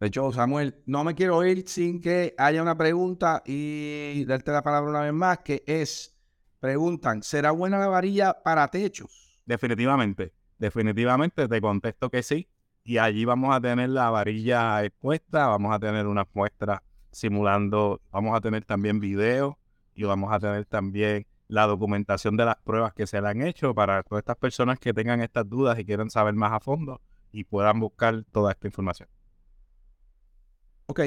De 0.00 0.06
hecho, 0.08 0.32
Samuel, 0.32 0.82
no 0.86 1.02
me 1.04 1.14
quiero 1.14 1.44
ir 1.44 1.68
sin 1.68 2.00
que 2.00 2.34
haya 2.38 2.62
una 2.62 2.76
pregunta 2.76 3.42
y 3.44 4.24
darte 4.26 4.52
la 4.52 4.62
palabra 4.62 4.90
una 4.90 5.00
vez 5.02 5.12
más, 5.12 5.38
que 5.38 5.64
es, 5.66 6.17
preguntan, 6.60 7.22
¿será 7.22 7.50
buena 7.50 7.78
la 7.78 7.88
varilla 7.88 8.34
para 8.42 8.68
techos? 8.68 9.40
Definitivamente, 9.46 10.32
definitivamente 10.58 11.48
te 11.48 11.60
contesto 11.60 12.10
que 12.10 12.22
sí. 12.22 12.48
Y 12.84 12.98
allí 12.98 13.24
vamos 13.24 13.54
a 13.54 13.60
tener 13.60 13.90
la 13.90 14.10
varilla 14.10 14.82
expuesta, 14.84 15.46
vamos 15.48 15.74
a 15.74 15.78
tener 15.78 16.06
unas 16.06 16.26
muestras 16.32 16.80
simulando, 17.10 18.00
vamos 18.10 18.36
a 18.36 18.40
tener 18.40 18.64
también 18.64 19.00
videos 19.00 19.54
y 19.94 20.04
vamos 20.04 20.32
a 20.32 20.38
tener 20.38 20.64
también 20.64 21.26
la 21.48 21.66
documentación 21.66 22.36
de 22.36 22.44
las 22.44 22.56
pruebas 22.56 22.94
que 22.94 23.06
se 23.06 23.20
le 23.20 23.28
han 23.28 23.42
hecho 23.42 23.74
para 23.74 24.02
todas 24.02 24.20
estas 24.20 24.36
personas 24.36 24.78
que 24.78 24.94
tengan 24.94 25.20
estas 25.20 25.48
dudas 25.48 25.78
y 25.78 25.84
quieran 25.84 26.10
saber 26.10 26.34
más 26.34 26.52
a 26.52 26.60
fondo 26.60 27.00
y 27.32 27.44
puedan 27.44 27.80
buscar 27.80 28.24
toda 28.30 28.52
esta 28.52 28.66
información. 28.66 29.08
Ok. 30.86 31.00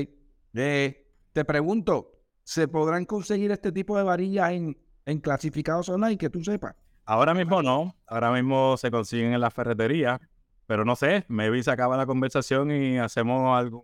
Eh, 0.53 1.07
te 1.33 1.45
pregunto, 1.45 2.23
¿se 2.43 2.67
podrán 2.67 3.05
conseguir 3.05 3.51
este 3.51 3.71
tipo 3.71 3.97
de 3.97 4.03
varillas 4.03 4.51
en, 4.51 4.77
en 5.05 5.19
clasificados 5.19 5.89
online 5.89 6.17
que 6.17 6.29
tú 6.29 6.43
sepas? 6.43 6.75
Ahora 7.05 7.33
mismo 7.33 7.61
no, 7.61 7.95
ahora 8.07 8.31
mismo 8.31 8.77
se 8.77 8.91
consiguen 8.91 9.33
en 9.33 9.41
la 9.41 9.49
ferretería, 9.49 10.21
pero 10.67 10.85
no 10.85 10.95
sé, 10.95 11.25
maybe 11.27 11.61
se 11.63 11.71
acaba 11.71 11.97
la 11.97 12.05
conversación 12.05 12.71
y 12.71 12.97
hacemos 12.97 13.57
algún, 13.57 13.83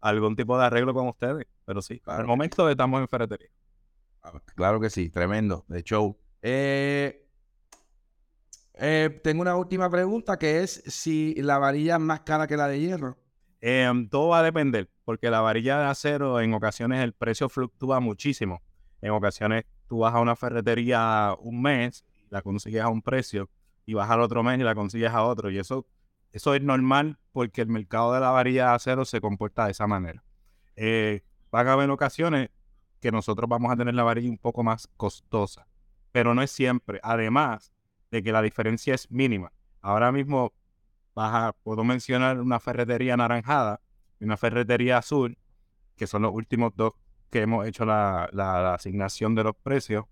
algún 0.00 0.36
tipo 0.36 0.58
de 0.58 0.66
arreglo 0.66 0.94
con 0.94 1.08
ustedes, 1.08 1.46
pero 1.64 1.82
sí, 1.82 2.00
al 2.06 2.26
momento 2.26 2.68
estamos 2.68 3.00
en 3.00 3.08
ferretería. 3.08 3.50
Ah, 4.22 4.32
claro 4.54 4.80
que 4.80 4.90
sí, 4.90 5.08
tremendo, 5.10 5.64
de 5.68 5.82
show. 5.82 6.16
Eh, 6.42 7.26
eh, 8.74 9.20
tengo 9.24 9.42
una 9.42 9.56
última 9.56 9.90
pregunta 9.90 10.38
que 10.38 10.62
es 10.62 10.82
si 10.86 11.34
la 11.36 11.58
varilla 11.58 11.94
es 11.94 12.00
más 12.00 12.20
cara 12.20 12.46
que 12.46 12.56
la 12.56 12.68
de 12.68 12.78
hierro. 12.78 13.18
Em, 13.60 14.08
todo 14.08 14.28
va 14.28 14.38
a 14.38 14.42
depender, 14.42 14.88
porque 15.04 15.30
la 15.30 15.40
varilla 15.40 15.80
de 15.80 15.86
acero 15.86 16.40
en 16.40 16.54
ocasiones 16.54 17.02
el 17.02 17.12
precio 17.12 17.48
fluctúa 17.48 17.98
muchísimo. 17.98 18.62
En 19.00 19.10
ocasiones 19.10 19.64
tú 19.88 19.98
vas 19.98 20.14
a 20.14 20.20
una 20.20 20.36
ferretería 20.36 21.34
un 21.40 21.62
mes 21.62 22.04
la 22.30 22.42
consigues 22.42 22.82
a 22.82 22.88
un 22.88 23.02
precio 23.02 23.48
y 23.86 23.94
vas 23.94 24.10
al 24.10 24.20
otro 24.20 24.42
mes 24.42 24.60
y 24.60 24.62
la 24.62 24.74
consigues 24.74 25.10
a 25.10 25.24
otro. 25.24 25.50
Y 25.50 25.58
eso, 25.58 25.86
eso 26.32 26.54
es 26.54 26.62
normal 26.62 27.18
porque 27.32 27.62
el 27.62 27.68
mercado 27.68 28.12
de 28.12 28.20
la 28.20 28.30
varilla 28.30 28.68
de 28.68 28.74
acero 28.74 29.04
se 29.04 29.20
comporta 29.20 29.64
de 29.64 29.72
esa 29.72 29.86
manera. 29.86 30.22
Eh, 30.76 31.22
van 31.50 31.66
a 31.68 31.72
haber 31.72 31.90
ocasiones 31.90 32.50
que 33.00 33.10
nosotros 33.10 33.48
vamos 33.48 33.72
a 33.72 33.76
tener 33.76 33.94
la 33.94 34.02
varilla 34.02 34.28
un 34.28 34.38
poco 34.38 34.62
más 34.62 34.88
costosa, 34.96 35.66
pero 36.12 36.34
no 36.34 36.42
es 36.42 36.50
siempre. 36.50 37.00
Además 37.02 37.72
de 38.10 38.22
que 38.22 38.32
la 38.32 38.42
diferencia 38.42 38.94
es 38.94 39.10
mínima. 39.10 39.52
Ahora 39.80 40.12
mismo 40.12 40.52
puedo 41.62 41.82
mencionar 41.84 42.40
una 42.40 42.60
ferretería 42.60 43.14
anaranjada 43.14 43.80
y 44.20 44.24
una 44.24 44.36
ferretería 44.36 44.98
azul, 44.98 45.36
que 45.96 46.06
son 46.06 46.22
los 46.22 46.32
últimos 46.32 46.72
dos 46.76 46.92
que 47.30 47.42
hemos 47.42 47.66
hecho 47.66 47.84
la, 47.84 48.74
asignación 48.74 49.34
de 49.34 49.44
los 49.44 49.56
precios 49.56 50.04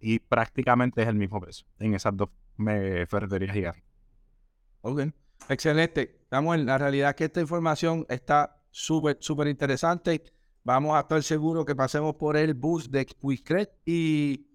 y 0.00 0.18
prácticamente 0.18 1.02
es 1.02 1.08
el 1.08 1.14
mismo 1.14 1.40
precio 1.40 1.66
en 1.78 1.94
esas 1.94 2.16
dos 2.16 2.28
ferreterías 3.08 3.54
gigantes. 3.54 3.84
Ok, 4.82 5.02
excelente. 5.48 6.24
Samuel, 6.30 6.66
la 6.66 6.78
realidad 6.78 7.10
es 7.10 7.16
que 7.16 7.24
esta 7.24 7.40
información 7.40 8.04
está 8.08 8.62
súper, 8.70 9.18
súper 9.20 9.48
interesante. 9.48 10.22
Vamos 10.64 10.96
a 10.96 11.00
estar 11.00 11.22
seguros 11.22 11.64
que 11.64 11.74
pasemos 11.74 12.14
por 12.16 12.36
el 12.36 12.54
bus 12.54 12.90
de 12.90 13.06
Quickret 13.06 13.70
y, 13.84 14.46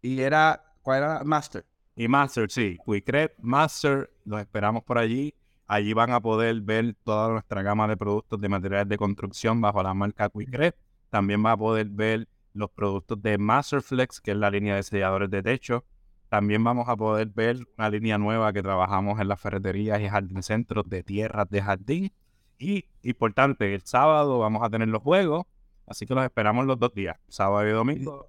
y 0.00 0.20
era, 0.20 0.74
¿cuál 0.82 0.98
era? 0.98 1.24
Master. 1.24 1.64
Y 1.96 2.08
Master, 2.08 2.50
sí. 2.50 2.78
Quickret, 2.84 3.34
Master, 3.38 4.10
los 4.24 4.40
esperamos 4.40 4.82
por 4.84 4.98
allí. 4.98 5.34
Allí 5.66 5.92
van 5.92 6.10
a 6.10 6.20
poder 6.20 6.60
ver 6.60 6.94
toda 7.04 7.30
nuestra 7.30 7.62
gama 7.62 7.88
de 7.88 7.96
productos 7.96 8.40
de 8.40 8.48
materiales 8.48 8.88
de 8.88 8.98
construcción 8.98 9.60
bajo 9.60 9.82
la 9.82 9.94
marca 9.94 10.28
Quickret. 10.28 10.76
También 11.14 11.46
va 11.46 11.52
a 11.52 11.56
poder 11.56 11.86
ver 11.90 12.26
los 12.54 12.72
productos 12.72 13.22
de 13.22 13.38
Masterflex, 13.38 14.20
que 14.20 14.32
es 14.32 14.36
la 14.36 14.50
línea 14.50 14.74
de 14.74 14.82
selladores 14.82 15.30
de 15.30 15.44
techo. 15.44 15.84
También 16.28 16.64
vamos 16.64 16.88
a 16.88 16.96
poder 16.96 17.28
ver 17.28 17.58
una 17.78 17.88
línea 17.88 18.18
nueva 18.18 18.52
que 18.52 18.64
trabajamos 18.64 19.20
en 19.20 19.28
las 19.28 19.40
ferreterías 19.40 20.00
y 20.00 20.08
jardín 20.08 20.42
centros 20.42 20.90
de 20.90 21.04
tierras 21.04 21.48
de 21.48 21.62
jardín. 21.62 22.12
Y 22.58 22.86
importante, 23.02 23.76
el 23.76 23.82
sábado 23.82 24.40
vamos 24.40 24.64
a 24.64 24.70
tener 24.70 24.88
los 24.88 25.04
juegos, 25.04 25.46
así 25.86 26.04
que 26.04 26.16
los 26.16 26.24
esperamos 26.24 26.66
los 26.66 26.80
dos 26.80 26.92
días, 26.92 27.16
sábado 27.28 27.64
y 27.68 27.70
domingo. 27.70 28.26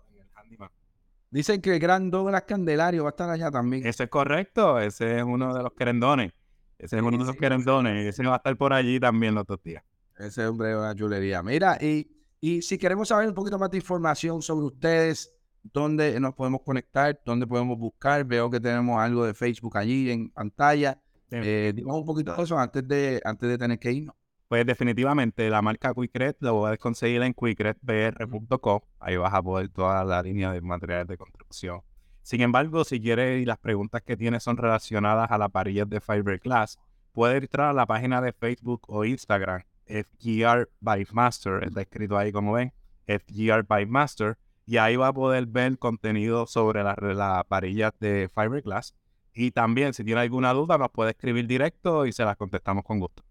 Dicen 1.31 1.63
que 1.63 1.73
el 1.73 1.79
gran 1.79 2.11
Douglas 2.11 2.43
Candelario 2.43 3.05
va 3.05 3.09
a 3.09 3.13
estar 3.17 3.31
allá 3.31 3.49
también. 3.49 3.87
Eso 3.87 4.03
es 4.03 4.09
correcto, 4.11 4.79
ese 4.79 5.17
es 5.17 5.23
uno 5.23 5.55
de 5.55 5.63
los 5.63 5.73
querendones. 5.73 6.33
Ese 6.77 6.97
es 6.97 7.01
uno 7.01 7.17
de 7.17 7.25
los 7.25 7.35
querendones. 7.35 8.05
Ese 8.05 8.23
va 8.27 8.35
a 8.35 8.37
estar 8.37 8.55
por 8.55 8.73
allí 8.73 8.99
también 8.99 9.33
los 9.33 9.47
dos 9.47 9.63
días. 9.63 9.83
Ese 10.19 10.45
hombre 10.45 10.69
es 10.69 10.77
una 10.77 10.93
chulería. 10.93 11.41
Mira, 11.41 11.79
y, 11.81 12.14
y 12.41 12.61
si 12.61 12.77
queremos 12.77 13.07
saber 13.07 13.27
un 13.27 13.33
poquito 13.33 13.57
más 13.57 13.71
de 13.71 13.77
información 13.77 14.41
sobre 14.41 14.67
ustedes, 14.67 15.33
dónde 15.63 16.19
nos 16.19 16.33
podemos 16.33 16.61
conectar, 16.61 17.19
dónde 17.25 17.47
podemos 17.47 17.77
buscar. 17.77 18.23
Veo 18.23 18.49
que 18.49 18.59
tenemos 18.59 18.99
algo 18.99 19.25
de 19.25 19.33
Facebook 19.33 19.77
allí 19.77 20.11
en 20.11 20.29
pantalla. 20.29 21.01
Eh, 21.31 21.73
digamos 21.75 21.99
un 21.99 22.05
poquito 22.05 22.35
de 22.35 22.43
eso 22.43 22.57
antes 22.57 22.87
de, 22.87 23.21
antes 23.25 23.49
de 23.49 23.57
tener 23.57 23.79
que 23.79 23.91
irnos. 23.91 24.15
Pues 24.47 24.65
definitivamente 24.65 25.49
la 25.49 25.61
marca 25.61 25.93
Quickret 25.93 26.37
lo 26.39 26.59
puedes 26.59 26.77
conseguir 26.77 27.23
en 27.23 27.33
quickretbr.com. 27.33 28.79
Ahí 28.99 29.17
vas 29.17 29.33
a 29.33 29.41
poder 29.41 29.69
toda 29.69 30.03
la 30.05 30.21
línea 30.21 30.51
de 30.51 30.61
materiales 30.61 31.07
de 31.07 31.17
construcción 31.17 31.81
sin 32.25 32.41
embargo, 32.41 32.83
si 32.83 32.99
quieres 32.99 33.39
y 33.39 33.45
las 33.45 33.59
preguntas 33.59 34.01
que 34.01 34.17
tienes 34.17 34.41
son 34.41 34.57
relacionadas 34.57 35.29
a 35.29 35.37
las 35.37 35.51
varillas 35.51 35.87
de 35.87 36.01
Fiberglass, 36.01 36.79
puedes 37.11 37.39
entrar 37.39 37.69
a 37.69 37.73
la 37.73 37.85
página 37.85 38.19
de 38.19 38.33
Facebook 38.33 38.81
o 38.87 39.05
Instagram, 39.05 39.61
FGR 39.87 40.69
by 40.79 41.07
Master, 41.11 41.63
está 41.63 41.81
escrito 41.81 42.17
ahí 42.17 42.31
como 42.31 42.53
ven, 42.53 42.73
FGR 43.07 43.63
by 43.63 43.85
Master, 43.85 44.37
y 44.65 44.77
ahí 44.77 44.95
va 44.95 45.07
a 45.07 45.13
poder 45.13 45.45
ver 45.45 45.77
contenido 45.77 46.47
sobre 46.47 46.83
las 46.83 46.97
la 46.99 47.45
varillas 47.47 47.93
de 47.99 48.29
Fiberglass. 48.33 48.95
Y 49.33 49.51
también, 49.51 49.93
si 49.93 50.03
tiene 50.03 50.21
alguna 50.21 50.53
duda, 50.53 50.77
nos 50.77 50.89
puede 50.91 51.11
escribir 51.11 51.45
directo 51.45 52.05
y 52.05 52.11
se 52.11 52.23
las 52.23 52.37
contestamos 52.37 52.83
con 52.83 52.99
gusto. 52.99 53.23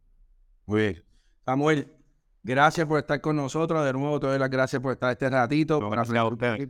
Muy 0.66 0.80
bien. 0.80 1.04
Samuel, 1.44 1.92
gracias 2.42 2.86
por 2.86 2.98
estar 2.98 3.20
con 3.20 3.36
nosotros. 3.36 3.84
De 3.84 3.92
nuevo, 3.92 4.20
te 4.20 4.26
doy 4.26 4.38
las 4.38 4.50
gracias 4.50 4.80
por 4.80 4.92
estar 4.92 5.10
este 5.10 5.28
ratito. 5.30 5.80
gracias 5.90 6.16
a 6.16 6.24
ustedes 6.26 6.68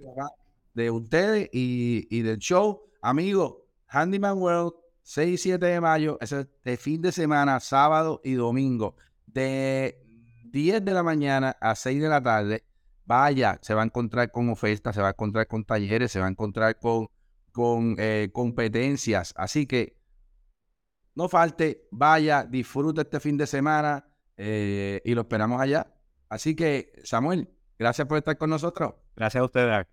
de 0.75 0.91
ustedes 0.91 1.49
y, 1.53 2.23
del 2.23 2.39
show. 2.39 2.83
Amigo, 3.01 3.67
Handyman 3.87 4.39
World, 4.39 4.73
6 5.03 5.35
y 5.35 5.39
7 5.39 5.65
de 5.65 5.81
mayo, 5.81 6.19
ese 6.21 6.47
de 6.65 6.77
fin 6.77 7.01
de 7.01 7.13
semana, 7.13 7.61
sábado 7.61 8.21
y 8.25 8.35
domingo, 8.35 8.97
de 9.35 10.01
10 10.45 10.85
de 10.85 10.93
la 10.95 11.03
mañana 11.03 11.57
a 11.61 11.75
6 11.75 12.01
de 12.01 12.09
la 12.09 12.23
tarde. 12.23 12.65
Vaya, 13.05 13.59
se 13.61 13.75
va 13.75 13.83
a 13.83 13.85
encontrar 13.85 14.31
con 14.31 14.49
ofertas, 14.49 14.95
se 14.95 15.03
va 15.03 15.09
a 15.09 15.11
encontrar 15.11 15.47
con 15.47 15.65
talleres, 15.65 16.11
se 16.11 16.21
va 16.21 16.27
a 16.27 16.31
encontrar 16.31 16.79
con, 16.79 17.09
con 17.53 17.97
eh, 17.99 18.31
competencias. 18.33 19.35
Así 19.37 19.67
que 19.67 19.99
no 21.15 21.29
falte, 21.29 21.87
vaya, 21.91 22.45
disfruta 22.45 23.03
este 23.03 23.21
fin 23.21 23.37
de 23.37 23.47
semana 23.47 24.07
eh, 24.37 25.03
y 25.05 25.15
lo 25.15 25.23
esperamos 25.23 25.61
allá. 25.61 25.93
Así 26.29 26.57
que, 26.57 26.93
Samuel, 27.05 27.51
gracias 27.79 28.09
por 28.09 28.19
estar 28.19 28.39
con 28.39 28.51
nosotros. 28.51 28.95
Gracias 29.15 29.43
a 29.43 29.45
ustedes. 29.45 29.87